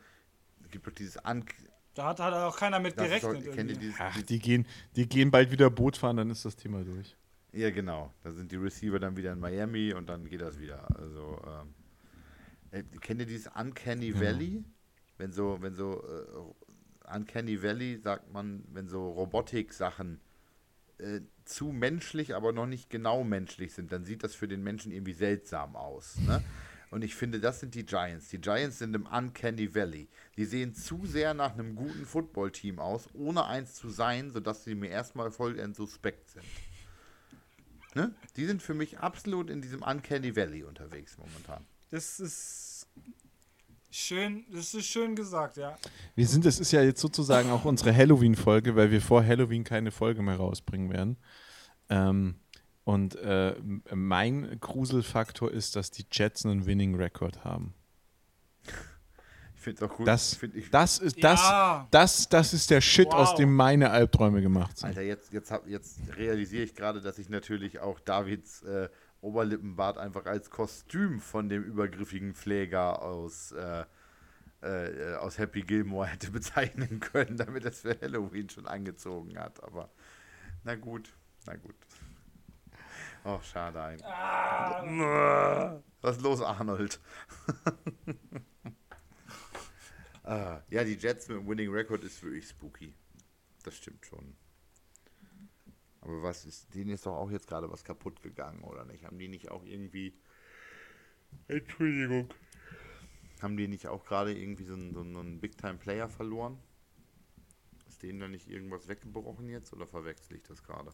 [0.64, 1.46] es gibt doch dieses An
[1.94, 3.46] Da hat halt auch keiner mit doch- gerechnet.
[3.46, 3.78] irgendwie.
[3.78, 7.16] dieses, Ach, die gehen, die gehen bald wieder Boot fahren, dann ist das Thema durch.
[7.58, 8.14] Ja, genau.
[8.24, 10.88] Da sind die Receiver dann wieder in Miami und dann geht das wieder.
[10.96, 11.74] Also, ähm,
[12.70, 14.22] äh, kennt ihr dieses Uncanny Genau.
[14.22, 14.64] Valley?
[15.18, 20.20] Wenn so, wenn so, äh, Uncanny Valley sagt man, wenn so Robotik-Sachen
[21.00, 24.92] äh, zu menschlich, aber noch nicht genau menschlich sind, dann sieht das für den Menschen
[24.92, 26.18] irgendwie seltsam aus.
[26.20, 26.44] Ne?
[26.92, 28.30] Und ich finde, das sind die Giants.
[28.30, 30.10] Die Giants sind im Uncanny Valley.
[30.38, 34.76] Die sehen zu sehr nach einem guten Footballteam aus, ohne eins zu sein, sodass sie
[34.76, 36.46] mir erstmal voll suspekt sind.
[37.98, 38.14] Ne?
[38.36, 41.66] Die sind für mich absolut in diesem Uncanny Valley unterwegs momentan.
[41.90, 42.86] Das ist
[43.90, 45.76] schön, das ist schön gesagt, ja.
[46.14, 49.90] Wir sind, das ist ja jetzt sozusagen auch unsere Halloween-Folge, weil wir vor Halloween keine
[49.90, 51.18] Folge mehr rausbringen werden.
[51.90, 52.36] Ähm,
[52.84, 53.56] und äh,
[53.96, 57.74] mein Gruselfaktor ist, dass die Jets einen Winning Record haben.
[59.76, 60.08] Es auch gut.
[60.08, 61.88] Das, find ich, das, ist, das, Ja.
[61.92, 63.14] das, das ist der Shit, Wow.
[63.16, 64.88] aus dem meine Albträume gemacht sind.
[64.90, 68.90] Alter, jetzt, jetzt, hab, jetzt realisiere ich gerade, dass ich natürlich auch Davids äh,
[69.22, 73.84] Oberlippenbart einfach als Kostüm von dem übergriffigen Pfleger aus, äh,
[74.62, 79.62] äh, aus Happy Gilmore hätte bezeichnen können, damit er es für Halloween schon angezogen hat.
[79.64, 79.90] Aber
[80.64, 81.14] na gut,
[81.46, 81.76] na gut.
[83.24, 84.06] Oh, schade eigentlich.
[86.02, 87.00] Was ist los, Arnold?
[90.28, 92.94] ah, ja, die Jets mit dem Winning Record ist wirklich spooky.
[93.64, 94.36] Das stimmt schon.
[96.02, 99.04] Aber was ist, denen ist doch auch jetzt gerade was kaputt gegangen, oder nicht?
[99.04, 100.14] Haben die nicht auch irgendwie.
[101.48, 102.30] Entschuldigung.
[103.42, 106.58] Haben die nicht auch gerade irgendwie so einen, so einen Big-Time-Player verloren?
[107.88, 110.94] Ist denen da nicht irgendwas weggebrochen jetzt oder verwechsel ich das gerade?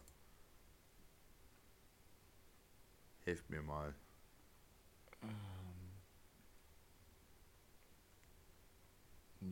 [3.24, 3.94] Helft mir mal.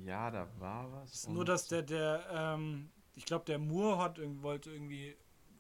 [0.05, 1.29] Ja, da war was.
[1.29, 5.15] Nur, dass der, der, ähm, ich glaube, der Moore hat, wollte irgendwie,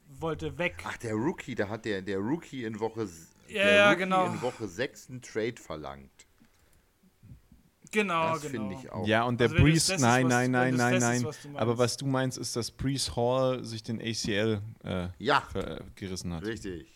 [0.08, 0.82] wollte weg.
[0.86, 3.08] Ach, der Rookie, da hat der, der Rookie in Woche,
[3.48, 4.26] Ja, der ja, Rookie genau.
[4.26, 6.10] in Woche 6 einen Trade verlangt.
[7.90, 8.68] Genau, das genau.
[8.70, 9.06] finde ich auch.
[9.06, 11.26] Ja, und der Also Breeze, nein, was- nein, nein, nein, nein.
[11.56, 15.84] Aber was du meinst, ist, dass Breeze Hall sich den ACL äh, Ja, ver- äh,
[15.94, 16.42] gerissen hat.
[16.44, 16.88] richtig.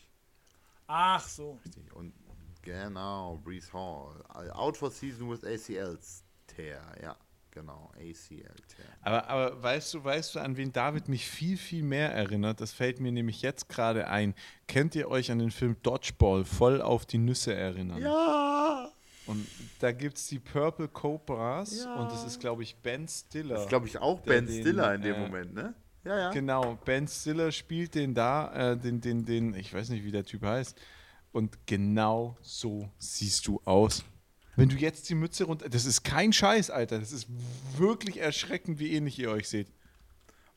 [0.86, 1.58] Ach so.
[1.66, 1.92] richtig.
[1.92, 2.14] Und
[2.62, 4.24] genau, Brees Hall.
[4.54, 6.22] Out for season with ACLs.
[6.46, 7.16] Tear, ja,
[7.56, 8.54] genau, ACL.
[9.00, 12.60] Aber, aber weißt du, weißt du, an wen David mich viel, viel mehr erinnert?
[12.60, 14.34] Das fällt mir nämlich jetzt gerade ein.
[14.68, 18.02] Könnt ihr euch an den Film Dodgeball voll auf die Nüsse erinnern?
[18.02, 18.90] Ja!
[19.26, 19.46] Und
[19.80, 21.94] da gibt es die Purple Cobras Ja.
[21.94, 23.54] und das ist, glaube ich, Ben Stiller.
[23.54, 25.74] Das ist, glaube ich, auch Ben den, Stiller in dem äh, Moment, ne?
[26.04, 26.30] Ja, ja.
[26.30, 30.24] Genau, Ben Stiller spielt den da, äh, den, den, den, ich weiß nicht, wie der
[30.24, 30.78] Typ heißt.
[31.32, 34.04] Und genau so siehst du aus.
[34.56, 35.68] Wenn du jetzt die Mütze runter.
[35.68, 36.98] Das ist kein Scheiß, Alter.
[36.98, 37.28] Das ist
[37.76, 39.68] wirklich erschreckend, wie ähnlich ihr euch seht.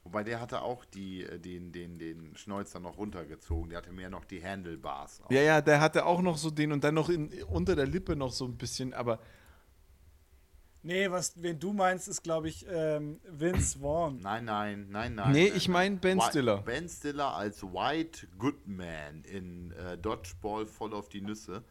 [0.04, 3.70] Wobei der hatte auch die, äh, den, den, den Schnäuzer noch runtergezogen.
[3.70, 5.22] Der hatte mehr noch die Handlebars.
[5.22, 5.32] Auch.
[5.32, 8.16] Ja, ja, der hatte auch noch so den und dann noch in, unter der Lippe
[8.16, 9.20] noch so ein bisschen, aber
[10.82, 14.22] Nee, was, wen du meinst, ist, glaube ich, ähm, Vince Vaughn.
[14.22, 15.34] Nein, nein, nein, nein.
[15.34, 15.74] Nee, nein, ich nein.
[15.74, 16.62] mein Ben Stiller.
[16.62, 21.64] Ben Stiller als White Goodman in äh, Dodgeball voll auf die Nüsse.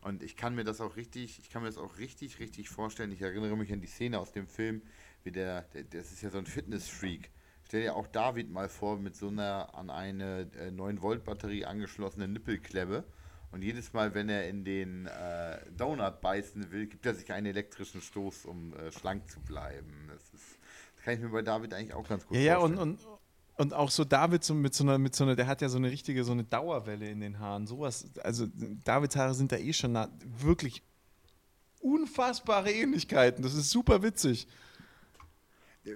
[0.00, 3.12] Und ich kann mir das auch richtig, ich kann mir das auch richtig, richtig vorstellen.
[3.12, 4.82] Ich erinnere mich an die Szene aus dem Film,
[5.24, 7.30] wie der, der das ist ja so ein Fitness-Freak.
[7.66, 13.04] Stell dir auch David mal vor mit so einer an eine äh, 9-Volt-Batterie angeschlossene Nippelklemme.
[13.52, 17.46] Und jedes Mal, wenn er in den äh, Donut beißen will, gibt er sich einen
[17.46, 20.08] elektrischen Stoß, um äh, schlank zu bleiben.
[20.08, 20.58] Das, ist,
[20.96, 22.78] das kann ich mir bei David eigentlich auch ganz gut Ja, ja, und, vorstellen.
[22.78, 23.19] und,
[23.60, 25.76] und auch so David so mit so einer, mit so einer, der hat ja so
[25.76, 27.66] eine richtige, so eine Dauerwelle in den Haaren.
[27.66, 28.46] Sowas, also
[28.84, 30.82] Davids Haare sind da eh schon na, wirklich
[31.80, 33.42] unfassbare Ähnlichkeiten.
[33.42, 34.48] Das ist super witzig.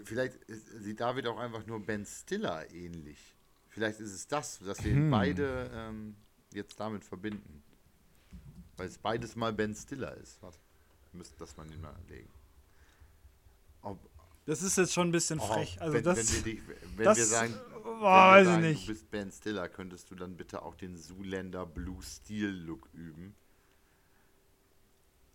[0.05, 3.35] Vielleicht sieht David auch einfach nur Ben Stiller ähnlich.
[3.71, 5.11] Vielleicht ist es das, dass wir Hm.
[5.11, 6.17] beide ähm,
[6.53, 7.63] jetzt damit verbinden.
[8.77, 10.43] Weil es beides mal Ben Stiller ist.
[10.43, 10.59] Warte,
[11.13, 12.29] müsste das man mal legen.
[14.47, 15.81] Das ist jetzt schon ein bisschen oh, frech.
[15.81, 16.63] Also wenn, das, wenn, wir, dich,
[16.97, 18.83] wenn das- wir sagen, wir weiß ich sagen nicht.
[18.89, 23.35] du bist Ben Stiller, könntest du dann bitte auch den Zoolander Blue Steel Look üben?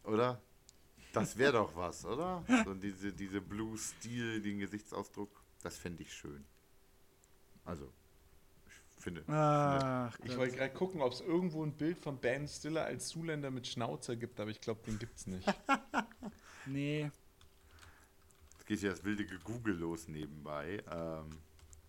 [0.03, 0.41] Oder?
[1.13, 2.43] Das wäre doch was, oder?
[2.65, 5.29] So diese, diese Blue Steel, den Gesichtsausdruck,
[5.63, 6.45] das fände ich schön.
[7.65, 7.91] Also,
[8.97, 9.23] ich finde.
[9.27, 13.49] Ach, Ich wollte gerade gucken, ob es irgendwo ein Bild von Ben Stiller als Zuländer
[13.49, 15.47] mit Schnauzer gibt, aber ich glaube, den gibt's nicht.
[16.67, 17.09] nee.
[18.69, 20.83] Geht ja das wilde Gegoogle los nebenbei.
[20.91, 21.39] Ähm,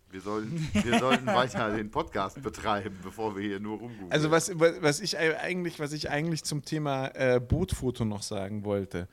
[0.09, 4.11] wir, sollten, wir sollten weiter den Podcast betreiben, bevor wir hier nur rumgoogeln.
[4.11, 9.09] Also was, was ich eigentlich, was ich eigentlich zum Thema äh, Bootfoto noch sagen wollte,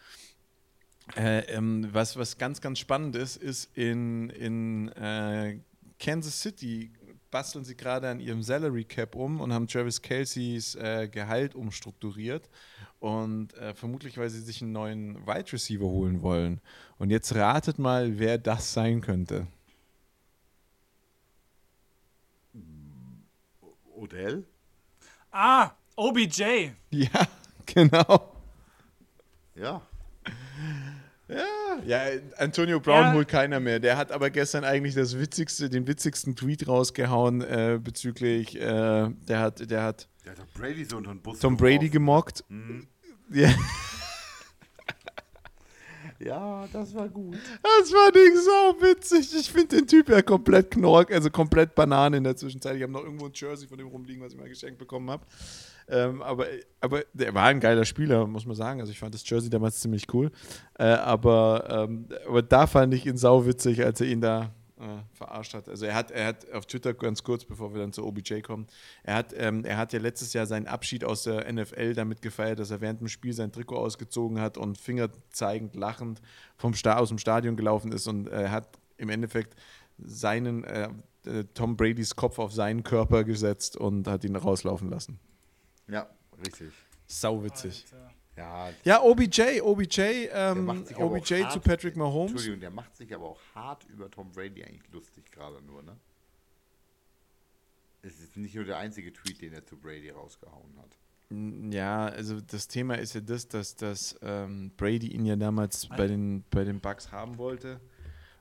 [1.17, 5.59] äh, ähm, was, was ganz, ganz spannend ist, ist in, in äh,
[5.99, 6.93] Kansas City
[7.31, 12.49] basteln sie gerade an ihrem Salary Cap um und haben Travis Kelceys äh, Gehalt umstrukturiert
[12.99, 16.61] und äh, vermutlich, weil sie sich einen neuen Wide Receiver holen wollen.
[16.97, 19.47] Und jetzt ratet mal, wer das sein könnte.
[23.95, 24.45] Odell?
[25.31, 26.71] Ah, OBJ.
[26.91, 27.27] Ja,
[27.65, 28.35] genau.
[29.55, 29.81] Ja.
[31.27, 31.45] Ja,
[32.37, 33.13] Antonio Brown Ja.
[33.13, 33.79] holt keiner mehr.
[33.79, 38.59] Der hat aber gestern eigentlich das witzigste, den witzigsten Tweet rausgehauen äh, bezüglich, äh,
[39.09, 41.91] der hat, der hat Der hat Brady so unter den Bus Tom Brady geworfen.
[41.91, 42.43] gemockt.
[42.49, 42.87] Mhm.
[43.33, 43.53] Ja,
[46.19, 47.35] Ja, das war gut.
[47.61, 49.35] das war nicht so witzig.
[49.39, 52.75] Ich finde den Typ ja komplett knork, also komplett Banane in der Zwischenzeit.
[52.75, 55.23] Ich habe noch irgendwo ein Jersey von dem rumliegen, was ich mal geschenkt bekommen habe.
[55.89, 56.45] Ähm, aber,
[56.81, 58.79] aber der war ein geiler Spieler, muss man sagen.
[58.79, 60.31] Also ich fand das Jersey damals ziemlich cool.
[60.77, 65.53] Äh, aber, ähm, aber da fand ich ihn sauwitzig, als er ihn da äh, verarscht
[65.53, 65.69] hat.
[65.69, 68.67] Also er hat, er hat auf Twitter ganz kurz, bevor wir dann zu OBJ kommen,
[69.03, 72.59] er hat, ähm, er hat ja letztes Jahr seinen Abschied aus der NFL damit gefeiert,
[72.59, 76.21] dass er während dem Spiel sein Trikot ausgezogen hat und fingerzeigend, lachend
[76.57, 79.55] vom Sta aus dem Stadion gelaufen ist und er hat im Endeffekt
[79.97, 80.89] seinen äh,
[81.25, 85.19] äh, Tom Bradys Kopf auf seinen Körper gesetzt und hat ihn rauslaufen lassen.
[85.87, 86.09] Ja,
[86.45, 86.71] richtig.
[87.07, 87.85] Sauwitzig.
[87.91, 88.13] Alter.
[88.35, 92.31] Ja, Ja, OBJ, OBJ, ähm, macht sich aber OBJ auch zu hart- Patrick Mahomes.
[92.31, 95.97] Entschuldigung, der macht sich aber auch hart über Tom Brady eigentlich lustig gerade nur, ne?
[98.03, 100.97] Es ist nicht nur der einzige Tweet, den er zu Brady rausgehauen hat.
[101.73, 106.07] Ja, also das Thema ist ja das, dass, dass ähm, Brady ihn ja damals bei
[106.07, 107.81] den, bei den Bucks haben wollte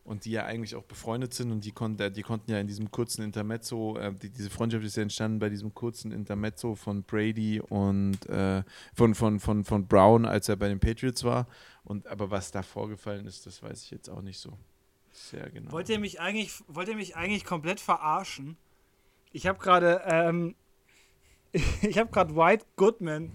[0.07, 2.91] und die ja eigentlich auch befreundet sind und die, kon die konnten ja in diesem
[2.91, 7.61] kurzen Intermezzo, äh, die, diese Freundschaft ist ja entstanden bei diesem kurzen Intermezzo von Brady
[7.61, 8.63] und äh,
[8.95, 11.49] von, von, von, von Brown, als er bei den Patriots war.
[11.85, 14.57] Und aber was da vorgefallen ist, das weiß ich jetzt auch nicht so
[15.13, 15.73] sehr genau.
[15.73, 18.57] Wollt ihr mich eigentlich, wollt ihr mich eigentlich komplett verarschen?
[19.33, 20.55] Ich habe gerade, ähm,
[21.83, 23.33] ich habe gerade White Goodman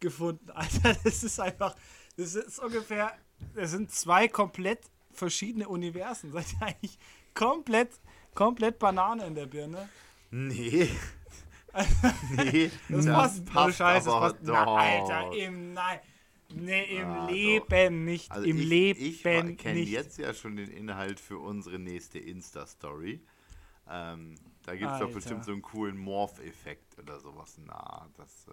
[0.00, 0.50] gefunden.
[0.54, 1.76] Alter, das ist einfach,
[2.16, 3.12] das ist ungefähr,
[3.54, 4.80] das sind zwei komplett
[5.16, 6.32] verschiedene Universen.
[6.32, 6.98] Seid ihr eigentlich
[7.34, 7.90] komplett,
[8.34, 9.88] komplett Banane in der Birne?
[10.30, 10.88] Nee.
[12.36, 14.36] nee, das, das passt, passt Scheiße, das passt.
[14.42, 14.76] Na, doch.
[14.76, 16.00] Alter, im Nein.
[16.54, 17.32] Nee, im Ah, doch.
[17.32, 18.30] Leben nicht.
[18.30, 23.20] Also Im ich, Leben ich kenne jetzt ja schon den Inhalt für unsere nächste Insta-Story.
[23.88, 27.58] Ähm, da gibt es doch bestimmt so einen coolen Morph-Effekt oder sowas.
[27.64, 28.46] Na, das.
[28.48, 28.52] Äh,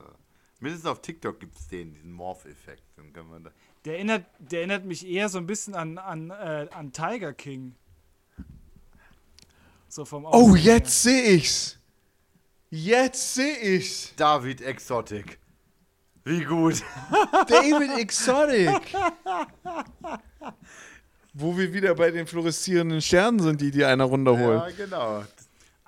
[0.59, 2.83] mindestens auf TikTok gibt es den, diesen Morph-Effekt.
[2.95, 3.51] Dann können wir da.
[3.85, 7.75] Der erinnert, der erinnert mich eher so ein bisschen an, an, äh, an Tiger King.
[9.87, 10.75] So vom Oh, her.
[10.77, 11.77] jetzt sehe ich's!
[12.69, 14.13] Jetzt sehe ich's!
[14.15, 15.37] David Exotic.
[16.23, 16.83] Wie gut.
[17.49, 18.93] David Exotic!
[21.33, 24.77] Wo wir wieder bei den fluoreszierenden Sternen sind, die die einer runterholt.
[24.77, 25.23] ja, genau.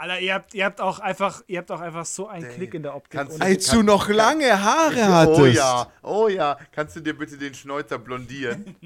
[0.04, 2.56] Alter, ihr habt, ihr habt auch einfach, ihr habt auch einfach so einen Dang.
[2.56, 3.22] Klick in der Optik.
[3.22, 5.40] Kannst Als du noch lange Haare hattest.
[5.40, 6.58] Oh ja, oh ja.
[6.74, 8.76] Kannst du dir bitte den Schnäuzer blondieren?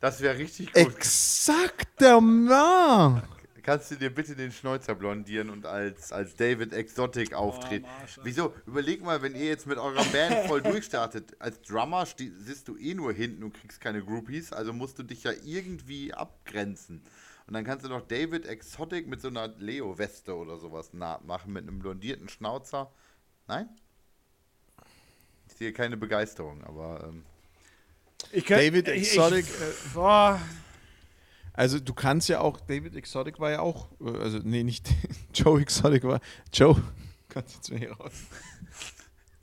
[0.00, 0.76] Das wäre richtig gut.
[0.76, 3.20] Exakt der Mann!
[3.64, 7.82] Kannst du dir bitte den Schnäuzer blondieren und als, als David Exotic auftreten?
[7.82, 8.24] Marsch, Alter.
[8.24, 8.54] Wieso?
[8.64, 11.34] Überleg mal, wenn ihr jetzt mit eurer Band voll durchstartet.
[11.40, 15.24] Als Drummer sitzt du eh nur hinten und kriegst keine Groupies, also musst du dich
[15.24, 17.02] ja irgendwie abgrenzen.
[17.48, 21.62] Und dann kannst du noch David Exotic mit so einer Leo-Weste oder sowas nachmachen, mit
[21.66, 22.92] einem blondierten Schnauzer.
[23.46, 23.68] Nein?
[25.48, 27.24] Ich sehe keine Begeisterung, aber ähm,
[28.32, 30.38] Ich könnt- David ich- Exotic, Ich, äh, boah,
[31.54, 34.86] Also du kannst ja auch, David Exotic war ja auch, äh, also nee, nicht
[35.34, 36.20] Joe Exotic war,
[36.52, 36.80] Joe,
[37.30, 38.12] kannst jetzt mir hier raus.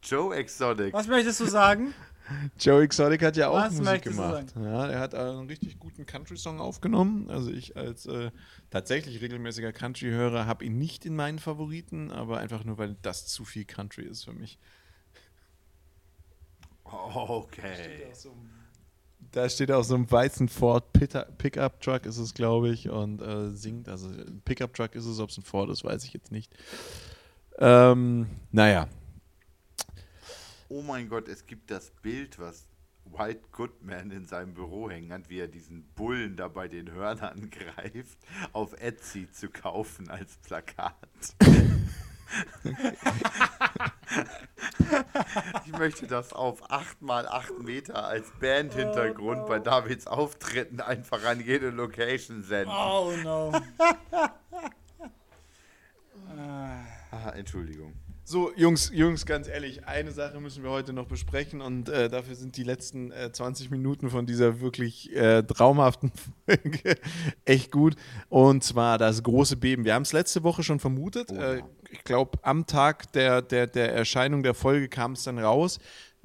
[0.04, 0.94] Joe Exotic.
[0.94, 1.94] was möchtest du sagen?
[2.60, 4.54] Joe Exotic hat ja auch Was Musik gemacht.
[4.56, 7.30] Ja, er hat einen richtig guten Country-Song aufgenommen.
[7.30, 8.32] Also ich als äh,
[8.70, 13.46] tatsächlich regelmäßiger Country-Hörer habe ihn nicht in meinen Favoriten, aber einfach nur, weil das zu
[13.46, 14.58] viel Country ist für mich.
[16.86, 18.08] Okay.
[19.32, 23.50] Da steht auf so einem weißen Ford Pickup Truck ist es, glaube ich, und äh,
[23.52, 23.90] singt.
[23.90, 26.54] Also ein Pickup Truck ist es, ob es ein Ford ist, weiß ich jetzt nicht.
[27.58, 28.88] Ähm, naja,
[30.68, 32.68] Oh mein Gott, es gibt das Bild, was
[33.06, 37.50] White Goodman in seinem Büro hängen hat, wie er diesen Bullen da bei den Hörnern
[37.52, 38.18] greift,
[38.52, 40.96] auf Etsy zu kaufen als Plakat.
[45.66, 52.42] ich möchte das auf 8x8 Meter als Bandhintergrund bei Davids Auftritten einfach an jede Location
[52.42, 52.74] senden.
[52.74, 53.52] Oh no.
[57.12, 57.94] Ah, Entschuldigung.
[58.28, 62.34] So, Jungs, Jungs, ganz ehrlich, eine Sache müssen wir heute noch besprechen und äh, dafür
[62.34, 66.12] sind die letzten äh, 20 Minuten von dieser wirklich äh, traumhaften
[66.48, 66.98] Folge
[67.46, 67.96] echt gut.
[68.30, 69.86] Und zwar das große Beben.
[69.86, 71.32] Wir haben es letzte Woche schon vermutet.
[71.32, 71.70] Oh äh, ja.
[71.92, 75.78] ich glaube, am Tag der, der, der Erscheinung der Folge kam es dann raus.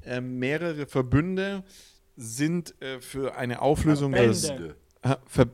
[0.03, 1.63] Äh, mehrere Verbünde
[2.15, 4.75] sind äh, für eine Auflösung Verbände.
[5.03, 5.17] des.
[5.27, 5.47] Ver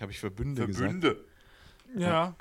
[0.00, 0.82] Habe ich Verbünde gesagt?
[0.82, 1.24] Verbünde.
[1.94, 2.34] ja.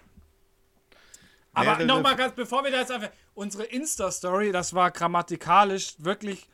[1.55, 3.09] Aber nochmal ganz, bevor wir da jetzt einfach.
[3.33, 6.47] Unsere Insta-Story, das war grammatikalisch wirklich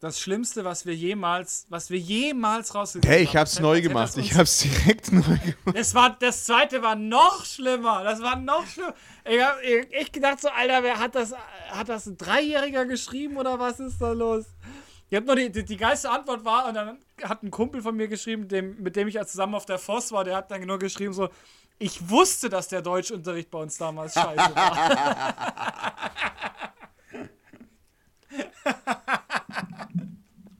[0.00, 3.38] das Schlimmste, was wir jemals, was wir jemals rausgekriegt Hey, ich haben.
[3.40, 4.16] hab's Das neu gemacht.
[4.18, 5.56] Ich hab's direkt neu gemacht.
[5.74, 8.04] Das, war, das zweite war noch schlimmer.
[8.04, 8.94] Das war noch schlimmer.
[9.24, 11.32] Ich hab echt gedacht, so, Alter, wer hat das,
[11.70, 14.44] hat das ein Dreijähriger geschrieben oder was ist da los?
[15.08, 17.96] Ich hab nur die, die, die geilste Antwort war, und dann hat ein Kumpel von
[17.96, 20.60] mir geschrieben, dem, mit dem ich ja zusammen auf der Voss war, der hat dann
[20.66, 21.28] nur geschrieben, so,
[21.78, 26.04] ich wusste, dass der Deutschunterricht bei uns damals scheiße war.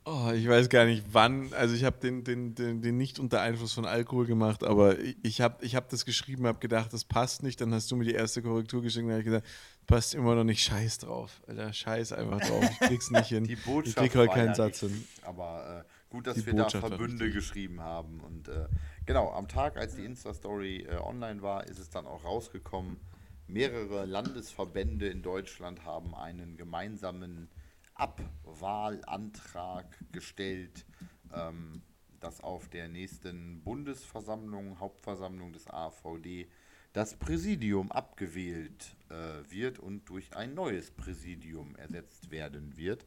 [0.09, 1.53] Oh, ich weiß gar nicht wann.
[1.53, 5.17] Also ich habe den, den, den, den nicht unter Einfluss von Alkohol gemacht, aber ich-
[5.23, 7.61] ich habe ich hab das geschrieben, habe gedacht, das passt nicht.
[7.61, 9.47] Dann hast du mir die erste Korrektur geschickt und habe ich gesagt,
[9.89, 10.63] passt immer noch nicht.
[10.63, 11.41] Scheiß drauf.
[11.49, 12.65] Alter, scheiß einfach drauf.
[12.71, 13.45] Ich krieg's nicht hin.
[13.49, 15.05] Die ich Botschaft krieg heute keinen ja Satz hin.
[15.23, 18.21] Aber äh, gut, dass Die wir da Botschaft war Verbünde geschrieben haben.
[18.21, 18.67] Und äh,
[19.07, 22.99] genau, am Tag, als die Insta-Story äh, online war, ist es dann auch rausgekommen.
[23.47, 27.49] Mehrere Landesverbände in Deutschland haben einen gemeinsamen
[27.95, 30.85] Abwahlantrag gestellt,
[31.33, 31.83] ähm,
[32.21, 36.49] dass auf der nächsten Bundesversammlung, Hauptversammlung des AVD,
[36.93, 43.07] das Präsidium abgewählt äh, wird und durch ein neues Präsidium ersetzt werden wird.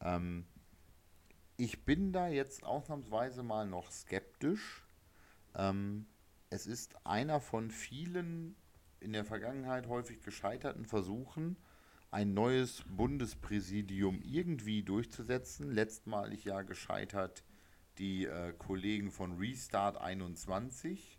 [0.00, 0.44] Ähm,
[1.56, 4.84] ich bin da jetzt ausnahmsweise mal noch skeptisch.
[5.54, 6.06] Ähm,
[6.50, 8.56] es ist einer von vielen
[9.00, 11.56] in der Vergangenheit häufig gescheiterten Versuchen,
[12.10, 15.70] ein neues Bundespräsidium irgendwie durchzusetzen.
[15.70, 17.42] Letztmalig ja gescheitert
[17.98, 21.18] die äh, Kollegen von Restart 21,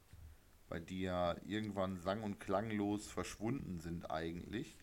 [0.70, 4.78] bei die ja irgendwann sang- und klanglos verschwunden sind eigentlich.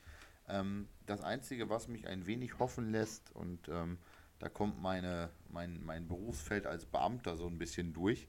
[0.48, 3.98] Ähm, das Einzige, was mich ein wenig hoffen lässt, und ähm,
[4.38, 8.28] da kommt meine, mein, mein Berufsfeld als Beamter so ein bisschen durch,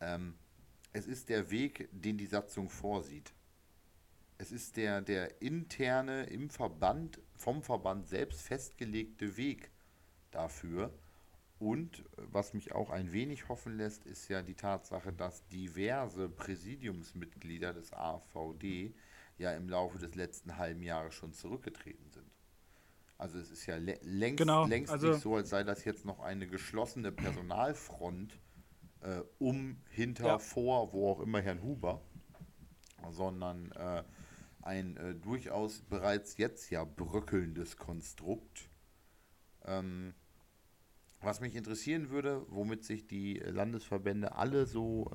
[0.00, 0.34] ähm,
[0.96, 3.34] es ist der Weg, den die Satzung vorsieht.
[4.38, 9.70] Es ist der, der interne, im Verband, vom Verband selbst festgelegte Weg
[10.30, 10.98] dafür.
[11.58, 17.74] Und was mich auch ein wenig hoffen lässt, ist ja die Tatsache, dass diverse Präsidiumsmitglieder
[17.74, 18.94] des AVD
[19.36, 22.30] ja im Laufe des letzten halben Jahres schon zurückgetreten sind.
[23.18, 26.20] Also es ist ja längst, genau, längst also nicht so, als sei das jetzt noch
[26.20, 28.38] eine geschlossene Personalfront
[29.00, 30.38] äh, um, hinter, ja.
[30.38, 32.02] vor, wo auch immer Herrn Huber,
[33.10, 34.02] sondern äh,
[34.62, 38.68] ein äh, durchaus bereits jetzt ja bröckelndes Konstrukt.
[39.64, 40.14] Ähm,
[41.20, 45.10] was mich interessieren würde, womit sich die Landesverbände alle so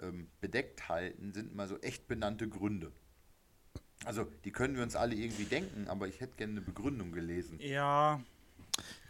[0.00, 2.92] äh, ähm, bedeckt halten, sind mal so echt benannte Gründe.
[4.04, 7.58] Also, die können wir uns alle irgendwie denken, aber ich hätte gerne eine Begründung gelesen.
[7.60, 8.20] Ja.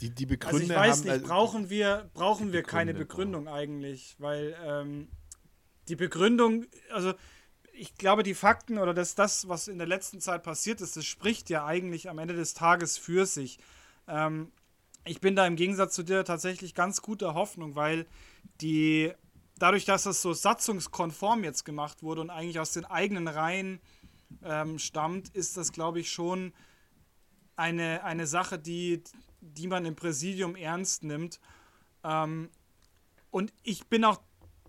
[0.00, 0.60] Die, die Begründung.
[0.60, 5.08] Also ich weiß nicht, also brauchen wir, brauchen wir keine Begründung eigentlich, weil ähm,
[5.88, 7.14] die Begründung, also
[7.72, 11.04] ich glaube, die Fakten oder das, das, was in der letzten Zeit passiert ist, das
[11.04, 13.58] spricht ja eigentlich am Ende des Tages für sich.
[14.08, 14.50] Ähm,
[15.04, 18.06] ich bin da im Gegensatz zu dir tatsächlich ganz guter Hoffnung, weil
[18.60, 19.12] die,
[19.58, 23.80] dadurch, dass das so satzungskonform jetzt gemacht wurde und eigentlich aus den eigenen Reihen
[24.42, 26.52] ähm, stammt, ist das, glaube ich, schon
[27.54, 29.02] eine, eine Sache, die,
[29.54, 31.40] die man im Präsidium ernst nimmt.
[32.04, 32.50] Ähm,
[33.30, 34.20] und ich bin auch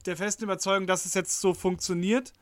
[0.05, 2.33] der festen Überzeugung, dass es jetzt so funktioniert,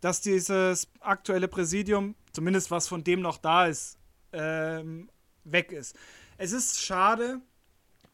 [0.00, 3.98] dass dieses aktuelle Präsidium, zumindest was von dem noch da ist,
[4.32, 5.10] ähm,
[5.44, 5.96] weg ist.
[6.38, 7.40] Es ist schade,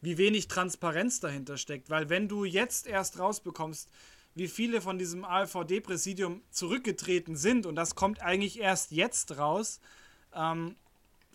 [0.01, 3.89] wie wenig Transparenz dahinter steckt, weil wenn du jetzt erst rausbekommst,
[4.35, 9.81] wie viele von diesem AVD-Präsidium zurückgetreten sind, und das kommt eigentlich erst jetzt raus,
[10.35, 10.77] ähm,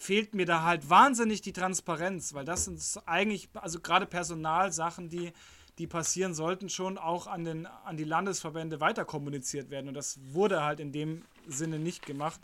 [0.01, 5.31] fehlt mir da halt wahnsinnig die Transparenz, weil das sind eigentlich, also gerade Personalsachen, die,
[5.77, 9.89] die passieren, sollten schon auch an, den, an die Landesverbände weiter kommuniziert werden.
[9.89, 12.39] Und das wurde halt in dem Sinne nicht gemacht.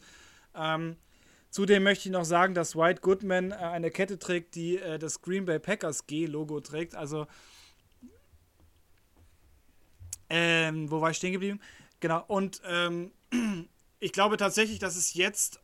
[0.53, 0.97] Ähm,
[1.49, 5.21] Zudem möchte ich noch sagen, dass White Goodman äh, eine Kette trägt, die äh, das
[5.21, 6.93] Green Bay Packers G-Logo trägt.
[6.93, 7.25] Also,
[10.29, 11.59] ähm, wo war ich stehen geblieben?
[12.01, 13.11] Genau, und ähm,
[13.99, 15.59] ich glaube tatsächlich, dass es jetzt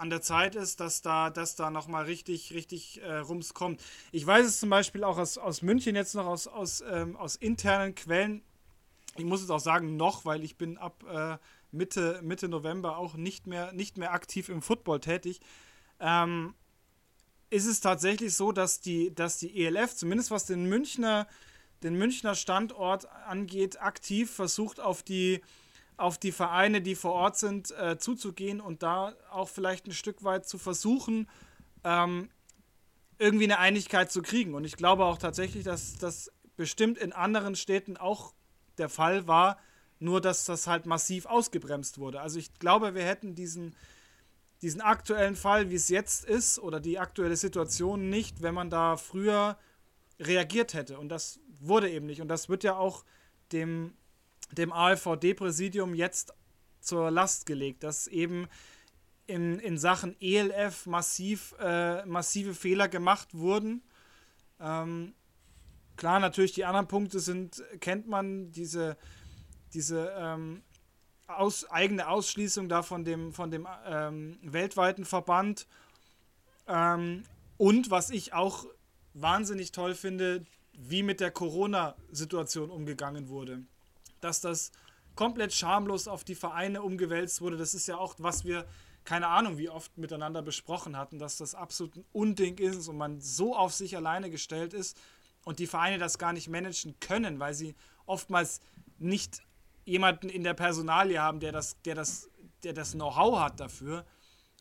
[0.00, 3.82] an der Zeit ist, dass da, dass da nochmal richtig, richtig äh, Rums kommt.
[4.12, 7.36] Ich weiß es zum Beispiel auch aus, aus München jetzt noch aus, aus, ähm, aus
[7.36, 8.42] internen Quellen.
[9.16, 11.36] Ich muss es auch sagen, noch, weil ich bin ab äh,
[11.70, 15.40] Mitte, Mitte November auch nicht mehr, nicht mehr aktiv im Football tätig,
[16.00, 16.54] ähm,
[17.50, 21.26] ist es tatsächlich so, dass die, dass die ELF, zumindest was den Münchner,
[21.82, 25.42] den Münchner Standort angeht, aktiv versucht, auf die,
[26.00, 30.24] auf die Vereine, die vor Ort sind, äh, zuzugehen und da auch vielleicht ein Stück
[30.24, 31.28] weit zu versuchen,
[31.84, 32.30] ähm,
[33.18, 34.54] irgendwie eine Einigkeit zu kriegen.
[34.54, 38.34] Und ich glaube auch tatsächlich, dass das bestimmt in anderen Städten auch
[38.78, 39.58] der Fall war,
[39.98, 42.20] nur, dass das halt massiv ausgebremst wurde.
[42.20, 43.76] Also ich glaube, wir hätten diesen,
[44.62, 48.96] diesen aktuellen Fall, wie es jetzt ist, oder die aktuelle Situation nicht, wenn man da
[48.96, 49.58] früher
[50.18, 50.98] reagiert hätte.
[50.98, 52.22] Und das wurde eben nicht.
[52.22, 53.04] Und das wird ja auch
[53.52, 53.92] dem,
[54.52, 56.34] dem AfVD-Präsidium jetzt
[56.80, 58.48] zur Last gelegt, dass eben
[59.26, 63.82] in, in Sachen ELF massiv, äh, massive Fehler gemacht wurden.
[64.58, 65.14] Ähm,
[65.96, 68.96] klar, natürlich die anderen Punkte sind, kennt man, diese
[69.72, 70.62] diese ähm,
[71.26, 75.66] aus, eigene Ausschließung da von dem, von dem ähm, weltweiten Verband.
[76.66, 77.22] Ähm,
[77.56, 78.66] und was ich auch
[79.14, 83.62] wahnsinnig toll finde, wie mit der Corona-Situation umgegangen wurde.
[84.20, 84.72] Dass das
[85.14, 88.66] komplett schamlos auf die Vereine umgewälzt wurde, das ist ja auch, was wir,
[89.04, 93.20] keine Ahnung, wie oft miteinander besprochen hatten, dass das absolut ein Unding ist und man
[93.20, 94.98] so auf sich alleine gestellt ist
[95.44, 97.74] und die Vereine das gar nicht managen können, weil sie
[98.06, 98.60] oftmals
[98.98, 99.42] nicht
[99.84, 102.28] jemanden in der Personalie haben, der das, der das,
[102.62, 104.04] der das Know-how hat dafür.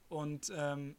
[0.08, 0.96] Und ähm,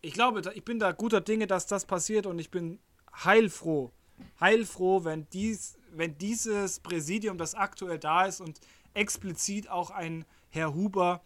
[0.00, 2.78] ich glaube, ich bin da guter Dinge, dass das passiert und ich bin
[3.24, 3.90] heilfroh,
[4.38, 8.60] heilfroh, wenn, dies, wenn dieses Präsidium, das aktuell da ist und
[8.94, 11.22] explizit auch ein Herr Huber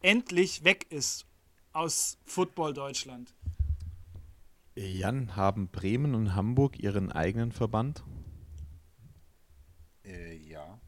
[0.00, 1.26] endlich weg ist
[1.72, 3.34] aus Football Deutschland.
[4.74, 8.02] Jan, haben Bremen und Hamburg ihren eigenen Verband?
[10.04, 10.78] Äh, ja.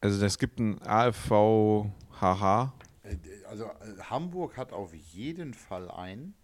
[0.00, 1.86] Also es gibt ein AFV
[2.20, 2.74] HH.
[3.02, 3.16] Äh,
[3.48, 6.34] also äh, Hamburg hat auf jeden Fall einen.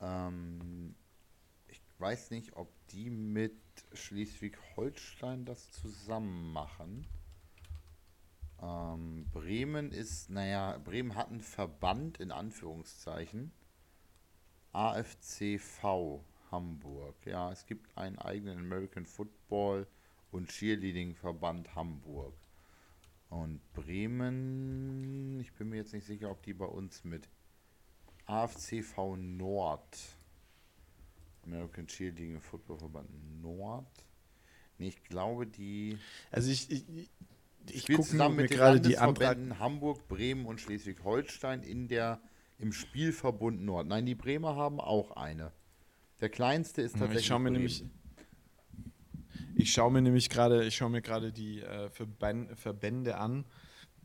[0.00, 0.94] Ähm,
[2.02, 3.54] weiß nicht, ob die mit
[3.94, 7.06] Schleswig-Holstein das zusammen machen.
[8.60, 13.52] Ähm, Bremen ist, naja, Bremen hat einen Verband in Anführungszeichen.
[14.72, 17.14] AFCV Hamburg.
[17.24, 19.86] Ja, es gibt einen eigenen American Football
[20.32, 22.34] und Cheerleading Verband Hamburg.
[23.30, 27.28] Und Bremen, ich bin mir jetzt nicht sicher, ob die bei uns mit
[28.26, 29.98] AFCV Nord,
[31.44, 33.08] American Cheerleading Football Verband
[33.42, 33.86] Nord.
[34.78, 35.98] Nee, ich glaube, die.
[36.30, 36.84] Also ich, ich,
[37.70, 42.20] ich gucke zusammen mit gerade die Landesverbänden Hamburg, Bremen und Schleswig-Holstein in der
[42.58, 43.88] im Spielverbund Nord.
[43.88, 45.52] Nein, die Bremer haben auch eine.
[46.20, 47.22] Der kleinste ist tatsächlich.
[47.22, 47.84] Ich schaue mir nämlich.
[49.54, 53.44] Ich schaue mir nämlich gerade, ich schaue mir gerade die äh, Verbände an,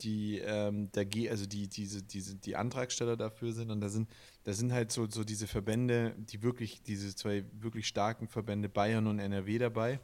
[0.01, 4.09] die ähm, der G, also die diese diese die Antragsteller dafür sind und da sind
[4.47, 9.05] da sind halt so so diese Verbände, die wirklich diese zwei wirklich starken Verbände Bayern
[9.07, 9.99] und NRW dabei,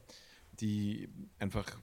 [0.60, 1.08] die
[1.40, 1.78] einfach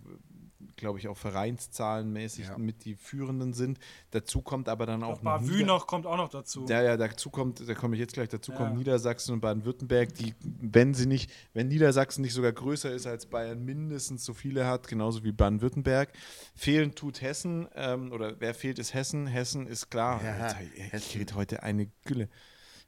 [0.80, 2.58] glaube ich, auch vereinszahlenmäßig ja.
[2.58, 3.78] mit die führenden sind.
[4.10, 5.20] Dazu kommt aber dann auch.
[5.20, 6.66] Bavü Nieder noch kommt auch noch dazu.
[6.68, 8.58] Ja, ja, dazu kommt, da komme ich jetzt gleich dazu, ja.
[8.58, 13.26] kommt Niedersachsen und Baden-Württemberg, die, wenn sie nicht, wenn Niedersachsen nicht sogar größer ist als
[13.26, 16.12] Bayern, mindestens so viele hat, genauso wie Baden-Württemberg.
[16.54, 19.26] Fehlen tut Hessen, ähm, oder wer fehlt, ist Hessen.
[19.26, 20.22] Hessen ist klar.
[20.24, 21.36] Ja, Alter, Hessen.
[21.36, 22.28] heute eine Gülle.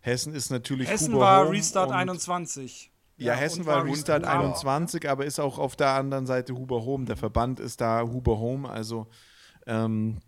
[0.02, 0.88] Hessen ist natürlich.
[0.88, 2.92] Hessen Huber war Restart 21.
[3.16, 7.04] Ja, Hessen war Restart 21, aber ist auch auf der anderen Seite Huber Home.
[7.04, 9.06] Der Verband ist da Huber Home, also
[9.66, 10.18] ähm,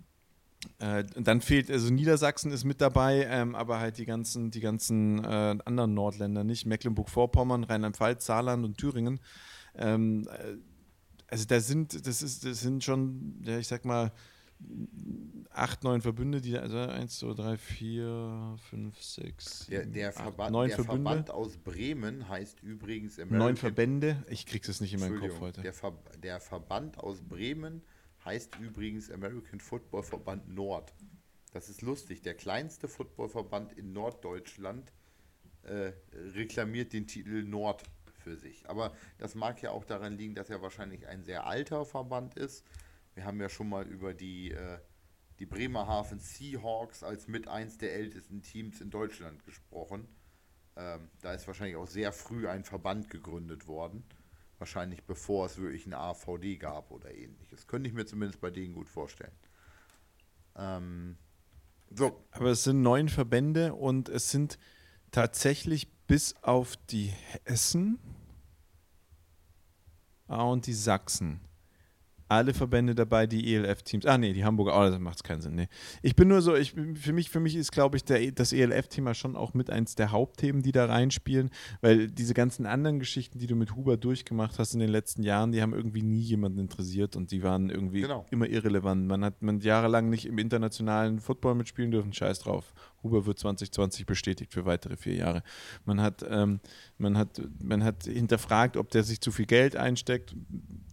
[0.78, 5.24] äh, dann fehlt, also Niedersachsen ist mit dabei, ähm, aber halt die ganzen, die ganzen
[5.24, 6.66] äh, anderen Nordländer nicht.
[6.66, 9.20] Mecklenburg-Vorpommern, Rheinland-Pfalz, Saarland und Thüringen.
[9.76, 10.56] Ähm, äh,
[11.28, 14.12] also da sind, das ist, das sind schon, ja, ich sag mal,
[15.50, 20.68] acht, neun Verbünde, die also eins, zwei, drei, vier, fünf, sechs, der, der, Verband, neun
[20.68, 21.10] der Verbünde.
[21.10, 25.40] Verband aus Bremen heißt übrigens American Neun Verbände, ich krieg's es nicht in meinen Kopf
[25.40, 25.62] heute.
[25.62, 25.92] Der, Ver
[26.22, 27.82] der Verband aus Bremen
[28.24, 30.92] heißt übrigens American Football Verband Nord.
[31.54, 32.20] Das ist lustig.
[32.22, 34.92] Der kleinste Footballverband in Norddeutschland
[35.62, 35.92] äh,
[36.34, 37.84] reklamiert den Titel Nord
[38.24, 38.68] für sich.
[38.68, 42.64] Aber das mag ja auch daran liegen, dass er wahrscheinlich ein sehr alter Verband ist
[43.14, 44.78] wir haben ja schon mal über die, äh,
[45.38, 50.08] die Bremerhaven Seahawks als mit eins der ältesten Teams in Deutschland gesprochen.
[50.76, 54.04] Ähm, da ist wahrscheinlich auch sehr früh ein Verband gegründet worden.
[54.58, 57.66] Wahrscheinlich bevor es wirklich eine AVD gab oder ähnliches.
[57.66, 59.32] Könnte ich mir zumindest bei denen gut vorstellen.
[60.56, 61.16] Ähm,
[61.90, 62.24] so.
[62.32, 64.58] Aber es sind neun Verbände und es sind
[65.10, 67.12] tatsächlich bis auf die
[67.44, 67.98] Hessen
[70.26, 71.40] ah, und die Sachsen
[72.28, 74.06] alle Verbände dabei, die ELF-Teams.
[74.06, 75.54] Ah, nee, die Hamburger, oh, das macht keinen Sinn.
[75.54, 75.68] Nee.
[76.02, 79.14] Ich bin nur so, ich, für, mich, für mich ist, glaube ich, der, das ELF-Thema
[79.14, 81.50] schon auch mit eins der Hauptthemen, die da reinspielen,
[81.80, 85.52] weil diese ganzen anderen Geschichten, die du mit Huber durchgemacht hast in den letzten Jahren,
[85.52, 88.26] die haben irgendwie nie jemanden interessiert und die waren irgendwie genau.
[88.30, 89.06] immer irrelevant.
[89.06, 92.72] Man hat man jahrelang nicht im internationalen Football mitspielen dürfen, scheiß drauf.
[93.04, 95.42] Huber wird 2020 bestätigt für weitere vier Jahre.
[95.84, 96.60] Man hat, ähm,
[96.98, 100.34] man hat, man hat hinterfragt, ob der sich zu viel Geld einsteckt.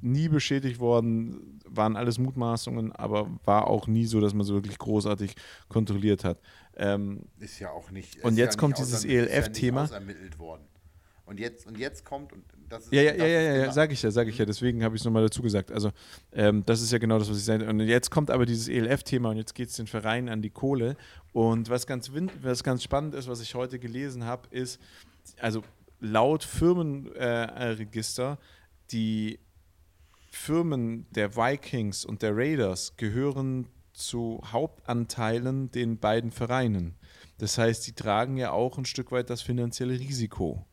[0.02, 4.78] Nie bestätigt worden, waren alles Mutmaßungen, aber war auch nie so, dass man so wirklich
[4.78, 5.36] großartig
[5.70, 6.40] kontrolliert hat.
[6.76, 8.24] Ähm, ist ja auch nicht.
[8.24, 9.86] Und jetzt ja kommt dieses ELF-Thema.
[9.86, 10.68] Ja worden.
[11.26, 12.44] Und jetzt, und jetzt kommt, und.
[12.92, 14.46] Ja, ja, ja, ja, ja, sag ich ja, sag ich ja.
[14.46, 15.72] Deswegen habe ich es nochmal dazu gesagt.
[15.72, 15.92] Also,
[16.32, 17.68] ähm, das ist ja genau das, was ich sage.
[17.68, 20.96] Und jetzt kommt aber dieses ELF-Thema und jetzt geht es den Vereinen an die Kohle.
[21.34, 22.12] Und was ganz,
[22.42, 24.80] was ganz spannend ist, was ich heute gelesen habe, ist,
[25.40, 25.64] also
[26.00, 28.38] laut Firmenregister, äh,
[28.92, 29.40] die
[30.32, 36.96] Firmen der Vikings und der Raiders gehören zu Hauptanteilen den beiden Vereinen.
[37.38, 40.66] Das heißt, die tragen ja auch ein Stück weit das finanzielle Risiko.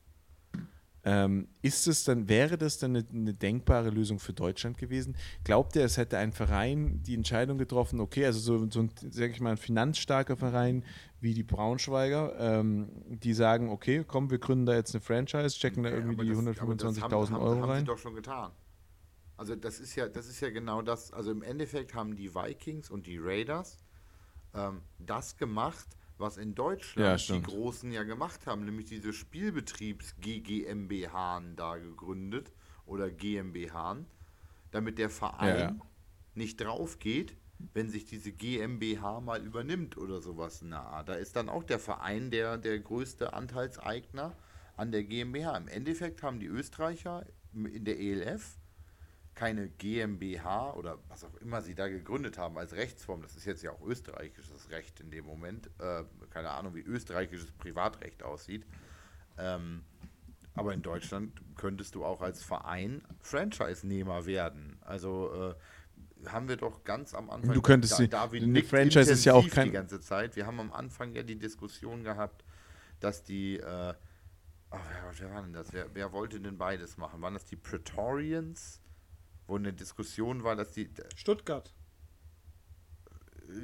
[1.04, 5.16] Ähm, ist es dann, wäre das dann eine, eine, denkbare Lösung für Deutschland gewesen?
[5.44, 9.30] Glaubt ihr, es hätte ein Verein die Entscheidung getroffen, okay, also so, so ein, sag
[9.30, 10.84] ich mal, ein finanzstarker Verein
[11.20, 15.84] wie die Braunschweiger, ähm, die sagen, okay, komm, wir gründen da jetzt eine Franchise, checken
[15.84, 17.60] da irgendwie die 125.000 Euro rein?
[17.60, 18.52] Das haben sie doch schon getan.
[19.36, 21.12] Also das ist ja, das ist ja genau das.
[21.12, 23.78] Also im Endeffekt haben die Vikings und die Raiders
[24.52, 25.86] ähm, das gemacht,
[26.18, 32.52] was in Deutschland ja, die Großen ja gemacht haben, nämlich diese Spielbetriebs-GmbH da gegründet
[32.86, 33.98] oder GmbH,
[34.70, 35.76] damit der Verein ja, ja.
[36.34, 37.36] nicht drauf geht,
[37.74, 40.62] wenn sich diese GmbH mal übernimmt oder sowas.
[40.62, 44.36] Na, da ist dann auch der Verein der, der größte Anteilseigner
[44.76, 45.56] an der GmbH.
[45.56, 48.58] Im Endeffekt haben die Österreicher in der ELF
[49.38, 53.22] keine GmbH oder was auch immer sie da gegründet haben als Rechtsform.
[53.22, 55.70] Das ist jetzt ja auch österreichisches Recht in dem Moment.
[55.78, 58.66] Äh, keine Ahnung, wie österreichisches Privatrecht aussieht.
[59.38, 59.84] Ähm,
[60.54, 64.76] aber in Deutschland könntest du auch als Verein Franchise-Nehmer werden.
[64.80, 65.54] Also
[66.24, 67.54] äh, haben wir doch ganz am Anfang.
[67.54, 70.34] Du könntest da, die- David eine Franchise ist ja auch kein- die ganze Zeit.
[70.34, 72.44] Wir haben am Anfang ja die Diskussion gehabt,
[72.98, 73.58] dass die.
[73.58, 73.94] Äh,
[74.70, 75.72] ach, wer, wer war denn das?
[75.72, 77.22] Wer, wer wollte denn beides machen?
[77.22, 78.80] Waren das die Praetorians?
[79.48, 80.88] Wo eine Diskussion war, dass die.
[81.16, 81.74] Stuttgart.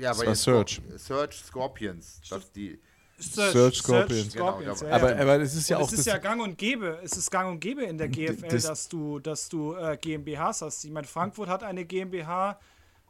[0.01, 0.35] Ja, Das aber war.
[0.35, 2.21] Scor- Surge Scorpions.
[2.29, 2.81] Dass die.
[3.17, 4.33] Search Scorpions.
[4.33, 5.23] Scorpions, Genau, ja, aber, ja.
[5.23, 7.49] aber es ist ja Und auch es ist ja gang und gäbe, es ist gang
[7.49, 10.85] und gäbe in der GFL, das- dass du, dass du äh, GmbHs hast.
[10.85, 12.59] Ich meine, Frankfurt hat eine GmbH.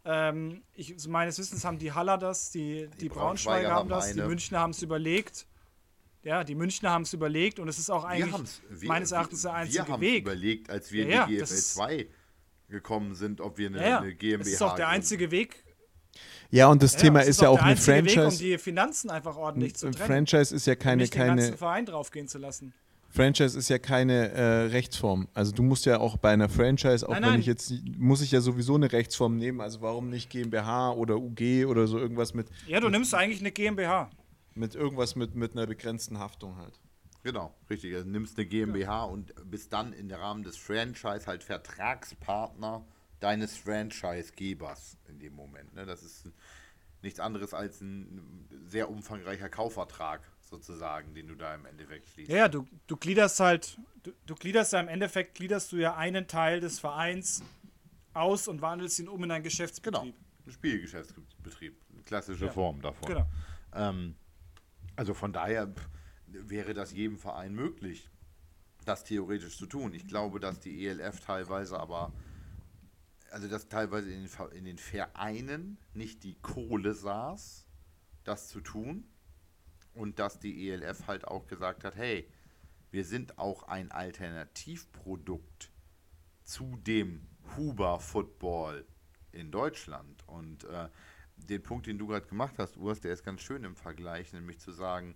[0.05, 3.89] Ähm, ich, meines Wissens haben die Haller das, die, die, Die Braunschweiger, Braunschweiger haben haben
[3.89, 4.29] das, die eine.
[4.29, 5.47] Münchner haben es überlegt.
[6.23, 9.13] Ja, die Münchner haben es überlegt und es ist auch Wir eigentlich haben's, wir, meines
[9.13, 10.23] Erachtens der wir einzige haben's Weg.
[10.25, 12.07] überlegt, als wir Ja, in die GFL ist- 2
[12.75, 13.99] gekommen sind, ob wir eine, Ja, ja.
[14.01, 15.65] eine GmbH Es ist auch der einzige Weg.
[16.51, 18.43] ja, und das Ja, Thema es ist ja auch eine einzige Weg, um Franchise.
[18.45, 20.27] die Finanzen einfach ordentlich zu Ein trennen.
[20.27, 22.75] Franchise ist ja keine, nicht den ganzen keine, Verein draufgehen zu lassen.
[23.09, 25.29] Franchise ist ja keine äh, Rechtsform.
[25.35, 27.41] Also du musst ja auch bei einer Franchise, auch Nein, wenn nein.
[27.41, 29.61] ich jetzt, muss ich ja sowieso eine Rechtsform nehmen.
[29.61, 33.53] Also warum nicht GmbH oder UG oder so irgendwas mit, Ja, du nimmst eigentlich eine
[33.53, 34.11] GmbH.
[34.57, 36.81] mit irgendwas mit, mit einer begrenzten Haftung halt.
[37.25, 37.95] Genau, richtig.
[37.95, 42.87] Also nimmst eine GmbH und bist dann im Rahmen des Franchise halt Vertragspartner
[43.19, 45.75] deines Franchisegebers in dem Moment.
[45.75, 45.87] Ne?
[45.87, 46.31] Das ist
[47.03, 52.31] nichts anderes als ein sehr umfangreicher Kaufvertrag sozusagen, den du da im Endeffekt schließt.
[52.31, 55.97] Ja, ja, du, du gliederst halt, du, du gliederst ja im Endeffekt, gliederst du ja
[55.97, 57.43] einen Teil des Vereins
[58.13, 60.15] aus und wandelst ihn um in Genau, Geschäftsbetrieb.
[60.47, 62.53] ein Spielgeschäftsbetrieb, klassische Ja.
[62.53, 63.09] Form davon.
[63.09, 63.27] Genau.
[63.75, 64.15] Ähm,
[64.97, 65.89] also von daher pff,
[66.35, 68.11] wäre das jedem Verein möglich,
[68.85, 69.95] das theoretisch zu tun.
[69.95, 72.13] Ich glaube, dass die ELF teilweise aber,
[73.31, 77.67] also dass teilweise in den, in den Vereinen nicht die Kohle saß,
[78.25, 79.09] das zu tun.
[79.95, 82.29] Und dass die ELF halt auch gesagt hat, hey,
[82.91, 85.71] wir sind auch ein Alternativprodukt
[86.43, 87.27] zu dem
[87.57, 88.87] Huber Football
[89.31, 90.27] in Deutschland.
[90.27, 90.89] Und äh,
[91.37, 94.59] den Punkt, den du gerade gemacht hast, Urs, der ist ganz schön im Vergleich, nämlich
[94.59, 95.15] zu sagen,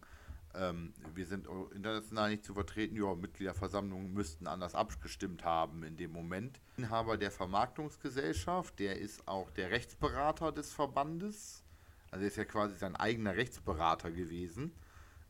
[0.55, 6.13] ähm, wir sind international nicht zu vertreten, ja, Mitgliederversammlungen müssten anders abgestimmt haben in dem
[6.13, 6.61] Moment.
[6.77, 11.65] Inhaber der Vermarktungsgesellschaft, der ist auch der Rechtsberater des Verbandes,
[12.11, 14.73] also ist ja quasi sein eigener Rechtsberater gewesen,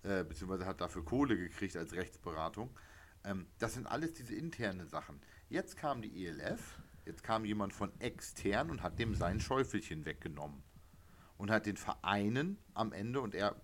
[0.03, 2.71] äh, beziehungsweise hat dafür Kohle gekriegt als Rechtsberatung.
[3.25, 5.21] Ähm, das sind alles diese internen Sachen.
[5.49, 10.63] Jetzt kam die ELF, jetzt kam jemand von extern und hat dem sein Schäufelchen weggenommen.
[11.37, 13.55] Und hat den Vereinen am Ende, und er,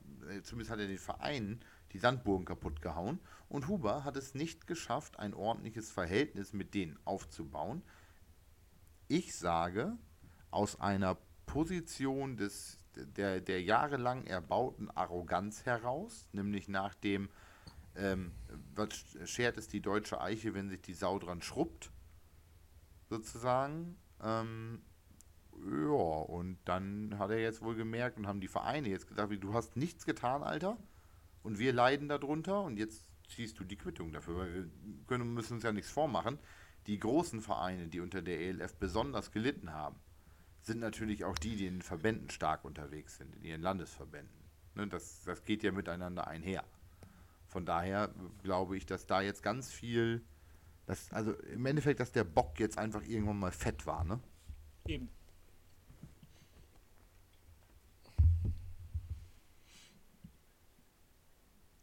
[0.42, 1.60] zumindest hat er den Vereinen
[1.92, 3.20] die Sandburgen kaputt gehauen.
[3.48, 7.82] Und Huber hat es nicht geschafft, ein ordentliches Verhältnis mit denen aufzubauen.
[9.08, 9.96] Ich sage,
[10.50, 11.16] aus einer
[11.46, 17.28] Position des, der, der jahrelang erbauten Arroganz heraus, nämlich nach dem,
[17.94, 18.32] ähm,
[18.74, 18.88] was
[19.24, 21.92] schert es die deutsche Eiche, wenn sich die Sau dran schrubbt,
[23.08, 23.96] sozusagen.
[24.20, 24.82] Ähm,
[25.62, 29.54] ja, und dann hat er jetzt wohl gemerkt und haben die Vereine jetzt gesagt, du
[29.54, 30.76] hast nichts getan, Alter,
[31.42, 34.70] und wir leiden darunter und jetzt ziehst du die Quittung dafür, weil wir
[35.06, 36.38] können, müssen uns ja nichts vormachen.
[36.86, 39.96] Die großen Vereine, die unter der ELF besonders gelitten haben,
[40.60, 44.44] sind natürlich auch die, die in den Verbänden stark unterwegs sind, in ihren Landesverbänden.
[44.74, 46.64] Ne, das, das geht ja miteinander einher.
[47.46, 50.24] Von daher glaube ich, dass da jetzt ganz viel,
[50.86, 54.20] dass, also im Endeffekt, dass der Bock jetzt einfach irgendwann mal fett war, ne?
[54.86, 55.08] Eben.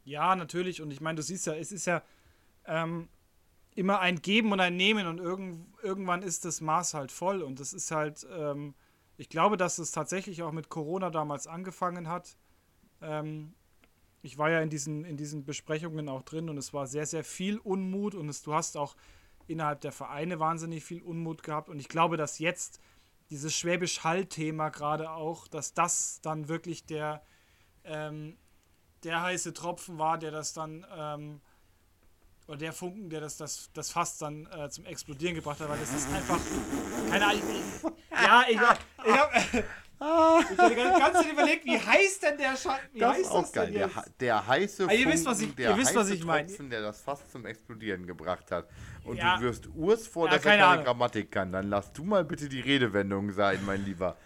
[0.04, 0.82] Ja, natürlich.
[0.82, 2.02] Und ich meine, du siehst ja, es ist ja
[2.66, 3.08] ähm,
[3.76, 7.42] immer ein Geben und ein Nehmen und irgend, irgendwann ist das Maß halt voll.
[7.42, 8.74] Und das ist halt, ähm,
[9.18, 12.36] ich glaube, dass es tatsächlich auch mit Corona damals angefangen hat.
[13.02, 13.54] Ähm,
[14.22, 17.24] ich war ja in diesen, in diesen Besprechungen auch drin und es war sehr, sehr
[17.24, 18.96] viel Unmut und es, du hast auch
[19.48, 21.70] innerhalb der Vereine wahnsinnig viel Unmut gehabt.
[21.70, 22.80] Und ich glaube, dass jetzt
[23.30, 27.24] dieses Schwäbisch Hall-Thema gerade auch, dass das dann wirklich der,
[27.84, 28.38] ähm,
[29.04, 31.42] der heiße Tropfen war, der das dann, ähm,
[32.48, 35.80] oder der Funken, der das, das, das Fass dann äh, zum Explodieren gebracht hat, weil
[35.80, 36.40] das ist einfach,
[37.10, 37.84] keine Ahnung, ich,
[38.24, 42.80] ja, ich, ich habe ich hab die ganze Zeit überlegt, wie heißt denn der Scheiß,
[42.92, 43.72] wie Das heißt ist auch das geil.
[43.72, 43.90] Der,
[44.20, 46.48] der heiße Ah, ihr wisst, was Funken, ich- der wisst, was heiße ich meine.
[46.48, 48.68] Tropfen, der das fast zum Explodieren gebracht hat.
[49.04, 49.38] Und Ja.
[49.38, 50.86] du wirst Urs vor, Ja, dass er keine keine Ahnung.
[50.86, 51.52] Grammatik kann.
[51.52, 54.18] Dann lass du mal bitte die Redewendung sein, mein Lieber.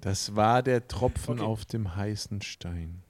[0.00, 1.42] Das war der Tropfen Okay.
[1.48, 3.02] auf dem heißen Stein.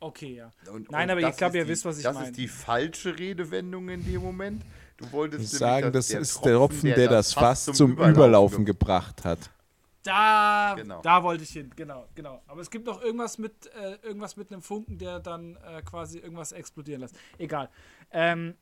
[0.00, 0.50] Okay, ja.
[0.72, 2.28] Und, Nein, und aber das ich glaube, ihr die- wisst, was ich Das meine.
[2.28, 4.62] ist die falsche Redewendung in dem Moment.
[4.96, 9.24] Du wolltest Ich sagen, das der ist der Tropfen, der das Fass zum Überlaufen gebracht
[9.24, 9.38] hat.
[10.02, 11.02] Da, Genau.
[11.02, 12.42] da wollte ich hin, genau, genau.
[12.46, 16.18] Aber es gibt noch irgendwas mit, äh, irgendwas mit einem Funken, der dann äh, quasi
[16.18, 17.14] irgendwas explodieren lässt.
[17.36, 17.68] Egal.
[18.10, 18.54] Ähm,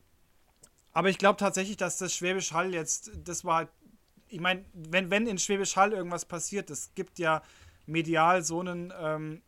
[0.92, 3.68] aber ich glaube tatsächlich, dass das Schwäbisch Hall jetzt, das war halt,
[4.28, 7.42] ich meine, wenn, wenn in Schwäbisch Hall irgendwas passiert, es gibt ja
[7.86, 9.40] medial so einen, ähm,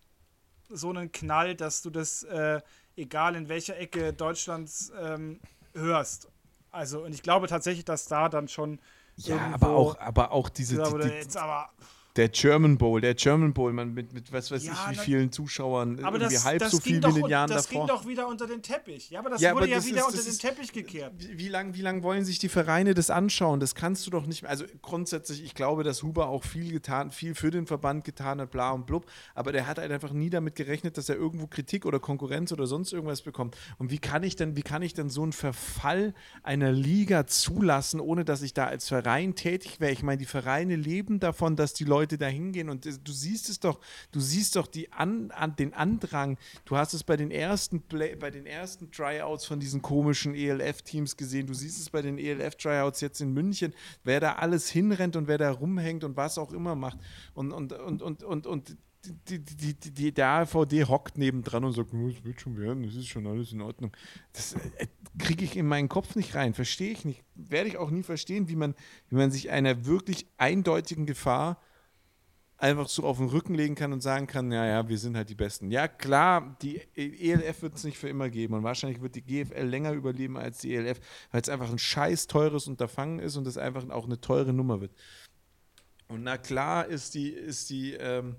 [0.70, 2.60] so einen Knall, dass du das, äh,
[2.96, 5.40] egal in welcher Ecke Deutschlands, ähm,
[5.74, 6.28] hörst.
[6.70, 8.80] Also, und ich glaube tatsächlich, dass da dann schon.
[9.16, 11.70] Ja, aber auch, aber auch diese, die, die, jetzt aber.
[12.16, 15.02] Der German Bowl, der German Bowl, man mit, mit was weiß Ja, ich, wie na-
[15.02, 17.68] vielen Zuschauern, Aber irgendwie das, halb das so viel doch, wie in den Jahren das
[17.68, 17.86] davor.
[17.86, 19.10] ging doch wieder unter den Teppich.
[19.10, 21.12] Ja, aber das Ja, wurde aber ja das wieder ist- unter das den Teppich gekehrt.
[21.18, 23.60] Wie, wie lange wie lang wollen sich die Vereine das anschauen?
[23.60, 24.50] Das kannst du doch nicht mehr.
[24.50, 28.50] Also grundsätzlich, ich glaube, dass Huber auch viel getan, viel für den Verband getan hat,
[28.50, 29.06] bla und blub.
[29.36, 32.66] Aber der hat halt einfach nie damit gerechnet, dass er irgendwo Kritik oder Konkurrenz oder
[32.66, 33.56] sonst irgendwas bekommt.
[33.78, 38.00] Und wie kann ich denn, wie kann ich denn so einen Verfall einer Liga zulassen,
[38.00, 39.92] ohne dass ich da als Verein tätig wäre?
[39.92, 42.68] Ich meine, die Vereine leben davon, dass die Leute da hingehen.
[42.68, 43.80] Und das- du siehst es doch,
[44.12, 46.38] du siehst doch die an, an, den Andrang.
[46.64, 51.16] Du hast es bei den ersten Play, bei den ersten Tryouts von diesen komischen ELF-Teams
[51.16, 51.46] gesehen.
[51.46, 53.74] Du siehst es bei den ELF-Tryouts jetzt in München,
[54.04, 56.98] wer da alles hinrennt und wer da rumhängt und was auch immer macht.
[57.34, 58.76] Und, und, und, und, und, und
[59.28, 62.84] die, die, die, die, der AVD hockt nebendran und sagt, "Oh, es wird schon werden,
[62.84, 63.92] es ist schon alles in Ordnung.
[64.34, 64.86] Das äh,
[65.18, 67.22] kriege ich in meinen Kopf nicht rein, verstehe ich nicht.
[67.34, 68.74] Werde ich auch nie verstehen, wie man,
[69.08, 71.58] wie man sich einer wirklich eindeutigen Gefahr
[72.60, 75.30] einfach so auf den Rücken legen kann und sagen kann, ja, ja, wir sind halt
[75.30, 75.70] die Besten.
[75.70, 79.64] Ja, klar, die ELF wird es nicht für immer geben und wahrscheinlich wird die GFL
[79.64, 81.00] länger überleben als die ELF,
[81.30, 84.80] weil es einfach ein scheiß teures Unterfangen ist und es einfach auch eine teure Nummer
[84.82, 84.92] wird.
[86.08, 88.36] Und na klar ist die, ist die, ähm,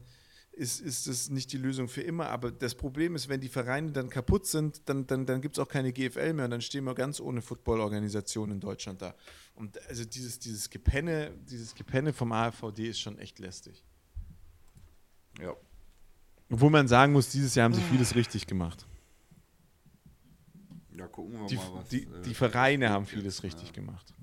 [0.51, 3.91] ist, ist das nicht die Lösung für immer, aber das Problem ist, wenn die Vereine
[3.91, 6.83] dann kaputt sind, dann, dann, dann gibt es auch keine GFL mehr und dann stehen
[6.83, 9.15] wir ganz ohne Footballorganisation in Deutschland da.
[9.55, 13.83] Und also dieses, dieses Gepenne, dieses Gepenne vom AVD ist schon echt lästig.
[15.41, 15.55] Ja.
[16.49, 18.85] Obwohl man sagen muss, dieses Jahr haben sie vieles richtig gemacht.
[20.95, 21.89] ja, gucken wir Die, mal, was.
[21.89, 23.73] die, äh, die Vereine haben vieles jetzt, richtig ja.
[23.73, 24.13] gemacht.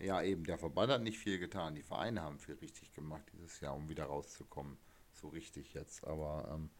[0.00, 1.74] Ja, eben, der Verband hat nicht viel getan.
[1.74, 4.76] Die Vereine haben viel richtig gemacht dieses Jahr, um wieder rauszukommen.
[5.12, 6.06] So richtig jetzt.
[6.06, 6.70] Aber ähm,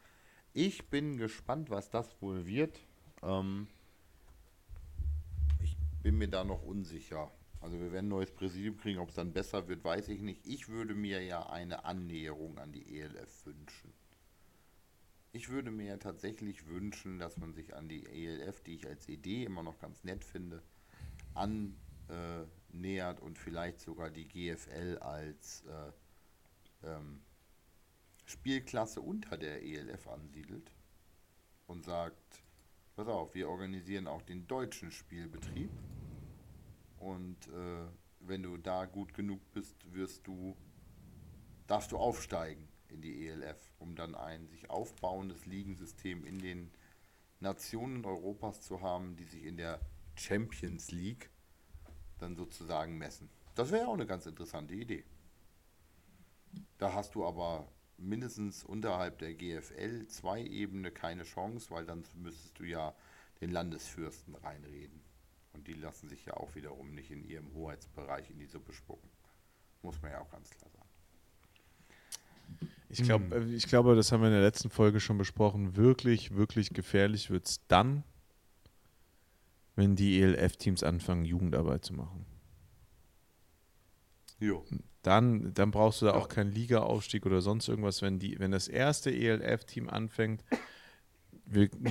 [0.52, 2.80] ich bin gespannt, was das wohl wird.
[3.22, 3.68] Ähm,
[5.62, 7.30] ich bin mir da noch unsicher.
[7.61, 9.00] Also wir werden ein neues Präsidium kriegen.
[9.00, 10.46] Ob es dann besser wird, weiß ich nicht.
[10.46, 13.92] Ich würde mir ja eine Annäherung an die ELF wünschen.
[15.32, 19.09] Ich würde mir ja tatsächlich wünschen, dass man sich an die ELF, die ich als
[19.09, 20.62] Idee immer noch ganz nett finde,
[21.34, 27.20] annähert und vielleicht sogar die GFL als äh, ähm,
[28.24, 30.72] Spielklasse unter der ELF ansiedelt
[31.66, 32.42] und sagt,
[32.96, 35.70] pass auf, wir organisieren auch den deutschen Spielbetrieb
[37.01, 37.86] und äh,
[38.20, 40.57] wenn du da gut genug bist, wirst du,
[41.66, 46.70] darfst du aufsteigen in die ELF, um dann ein sich aufbauendes Ligensystem in den
[47.40, 49.80] Nationen Europas zu haben, die sich in der
[50.14, 51.30] Champions League
[52.18, 53.30] dann sozusagen messen.
[53.55, 55.05] Das wäre ja auch eine ganz interessante Idee.
[56.78, 62.59] Da hast du aber mindestens unterhalb der GFL 2 Ebene keine Chance, weil dann müsstest
[62.59, 62.94] du ja
[63.40, 65.01] den Landesfürsten reinreden.
[65.53, 69.09] Und die lassen sich ja auch wiederum nicht in ihrem Hoheitsbereich in die Suppe spucken.
[69.82, 70.88] Muss man ja auch ganz klar sagen.
[72.90, 75.76] Ich, glaub, äh, ich glaube, das haben wir in der letzten Folge schon besprochen.
[75.76, 78.03] Wirklich, wirklich gefährlich wird es dann,
[79.76, 82.24] wenn die ELF-Teams anfangen, Jugendarbeit zu machen.
[84.40, 84.64] Jo.
[85.03, 86.18] Dann, dann brauchst du da Ja.
[86.18, 90.42] auch keinen Liga-Aufstieg oder sonst irgendwas, wenn, die, wenn das erste ELF-Team anfängt,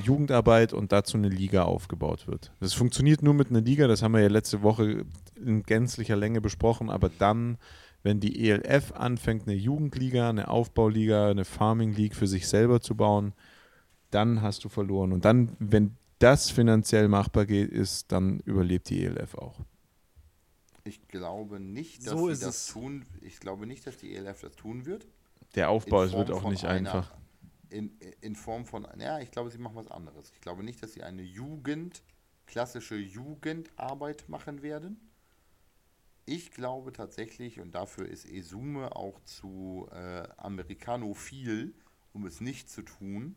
[0.04, 2.52] Jugendarbeit und dazu eine Liga aufgebaut wird.
[2.60, 5.06] Das funktioniert nur mit einer Liga, das haben wir ja letzte Woche
[5.36, 7.58] in gänzlicher Länge besprochen, aber dann,
[8.04, 12.96] wenn die ELF anfängt, eine Jugendliga, eine Aufbauliga, eine Farming League für sich selber zu
[12.96, 13.34] bauen,
[14.12, 15.12] dann hast du verloren.
[15.12, 19.60] Und dann, wenn das finanziell machbar geht, ist, dann überlebt die ELF auch.
[20.84, 22.68] Ich glaube nicht, dass So sie das es.
[22.68, 23.06] tun.
[23.22, 25.06] Ich glaube nicht, dass die ELF das tun wird.
[25.56, 27.14] Der Aufbau es wird auch nicht einer- einfach.
[27.70, 30.32] In, in Form von, ja, ich glaube, sie machen was anderes.
[30.32, 32.02] Ich glaube nicht, dass sie eine Jugend,
[32.46, 35.00] klassische Jugendarbeit machen werden.
[36.26, 41.74] Ich glaube tatsächlich, und dafür ist Esume auch zu äh, amerikanophil,
[42.14, 43.36] um es nicht zu tun.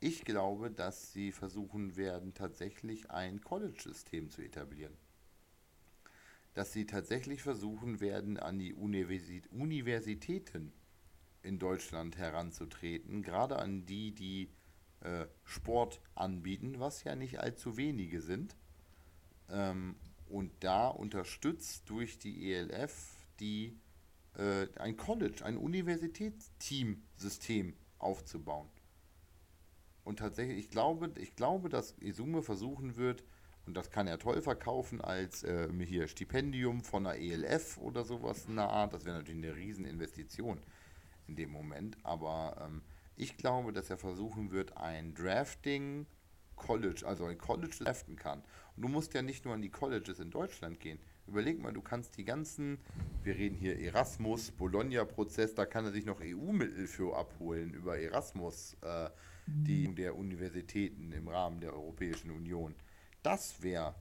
[0.00, 4.96] Ich glaube, dass sie versuchen werden, tatsächlich ein College-System zu etablieren.
[6.54, 10.72] Dass sie tatsächlich versuchen werden, an die Universi Universitäten
[11.46, 14.50] in Deutschland heranzutreten, gerade an die, die
[15.00, 18.56] äh, Sport anbieten, was ja nicht allzu wenige sind,
[19.50, 19.96] ähm,
[20.28, 23.78] Und da unterstützt durch die ELF die,
[24.36, 28.68] äh, ein College, ein Universitätsteam-System aufzubauen.
[30.02, 33.22] Und tatsächlich, ich glaube, ich glaube, dass Isume versuchen wird,
[33.66, 38.46] und das kann er toll verkaufen als äh, hier Stipendium von der ELF oder sowas
[38.46, 38.94] in der Art.
[38.94, 40.60] Das wäre natürlich eine Rieseninvestition
[41.28, 41.96] in dem Moment.
[42.02, 42.82] Aber ähm,
[43.16, 46.06] ich glaube, dass er versuchen wird, ein Drafting
[46.56, 48.42] College, also ein College draften kann.
[48.76, 50.98] Und du musst ja nicht nur an die Colleges in Deutschland gehen.
[51.26, 52.78] Überleg mal, du kannst die ganzen,
[53.22, 58.76] wir reden hier Erasmus, Bologna-Prozess, da kann er sich noch EU-Mittel für abholen über Erasmus,
[58.82, 59.10] äh,
[59.46, 62.74] die der Universitäten im Rahmen der Europäischen Union.
[63.22, 63.94] Das wäre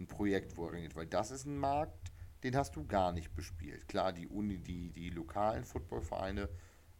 [0.00, 2.11] ein Projekt, wo er reingeht, weil das ist ein Markt,
[2.42, 3.88] den hast du gar nicht bespielt.
[3.88, 6.48] Klar, die Uni, die, die lokalen Footballvereine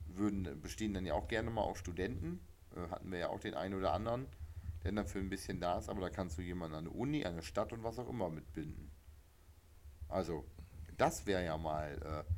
[0.06, 2.40] würden, bestehen dann ja auch gerne mal aus Studenten.
[2.76, 4.26] Äh, hatten wir ja auch den einen oder anderen,
[4.84, 7.24] der dann für ein bisschen da ist, aber da kannst du jemanden an der Uni,
[7.24, 8.90] an der Stadt und was auch immer mitbinden.
[10.08, 10.44] Also,
[10.96, 12.32] das wäre ja mal äh,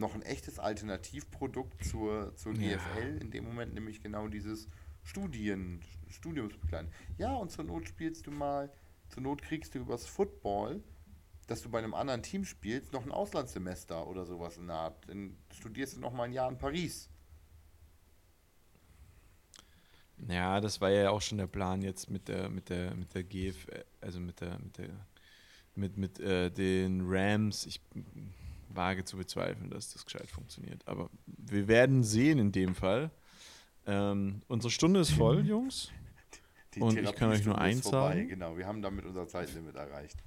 [0.00, 2.76] noch ein echtes Alternativprodukt zur, zur Ja.
[2.76, 4.68] GFL, in dem Moment nämlich genau dieses
[5.02, 6.90] Studien, Studiumsbegleiten.
[7.16, 8.70] Ja, und zur Not spielst du mal,
[9.08, 10.82] zur Not kriegst du übers Football,
[11.50, 15.08] dass du bei einem anderen Team spielst, noch ein Auslandssemester oder sowas in der Art.
[15.08, 17.10] Dann studierst du noch mal ein Jahr in Paris.
[20.28, 23.24] Ja, das war ja auch schon der Plan jetzt mit der, mit der, mit der
[23.24, 23.66] GF,
[24.00, 24.90] also mit der, mit der,
[25.74, 27.66] mit, mit äh, den Rams.
[27.66, 27.80] Ich
[28.68, 30.86] wage zu bezweifeln, dass das gescheit funktioniert.
[30.86, 33.10] Aber wir werden sehen in dem Fall.
[33.86, 35.90] Ähm, unsere Stunde ist voll, Jungs.
[36.74, 38.28] Die Und ich kann euch nur eins sagen.
[38.28, 40.22] Genau, wir haben damit unser Zeitlimit erreicht.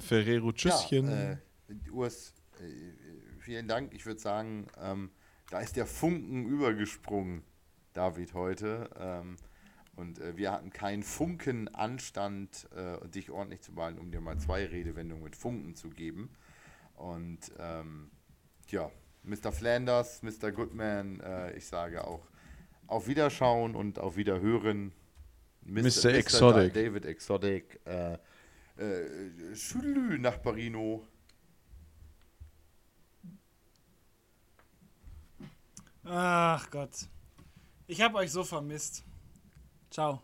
[0.00, 1.10] Ferrero, Tschüsschen.
[1.10, 3.92] Ja, äh, Urs, äh, vielen Dank.
[3.94, 5.10] Ich würde sagen, ähm,
[5.50, 7.42] da ist der Funken übergesprungen,
[7.94, 8.90] David, heute.
[8.98, 9.36] Ähm,
[9.96, 14.38] und äh, wir hatten keinen Funken Anstand, äh, dich ordentlich zu behalten, um dir mal
[14.38, 16.30] zwei Redewendungen mit Funken zu geben.
[16.94, 18.10] Und ähm,
[18.68, 18.90] ja,
[19.24, 19.50] Mr.
[19.52, 20.52] Flanders, Mr.
[20.52, 22.26] Goodman, äh, ich sage auch
[22.86, 24.92] auf Wiederschauen und auf Wiederhören.
[25.62, 26.14] Mr.
[26.14, 26.72] Exotic.
[26.72, 27.80] David Exotic.
[28.78, 31.04] Äh, äh, Schülü nach Barino.
[36.04, 37.08] Ach Gott.
[37.86, 39.04] Ich habe euch so vermisst.
[39.90, 40.22] Ciao.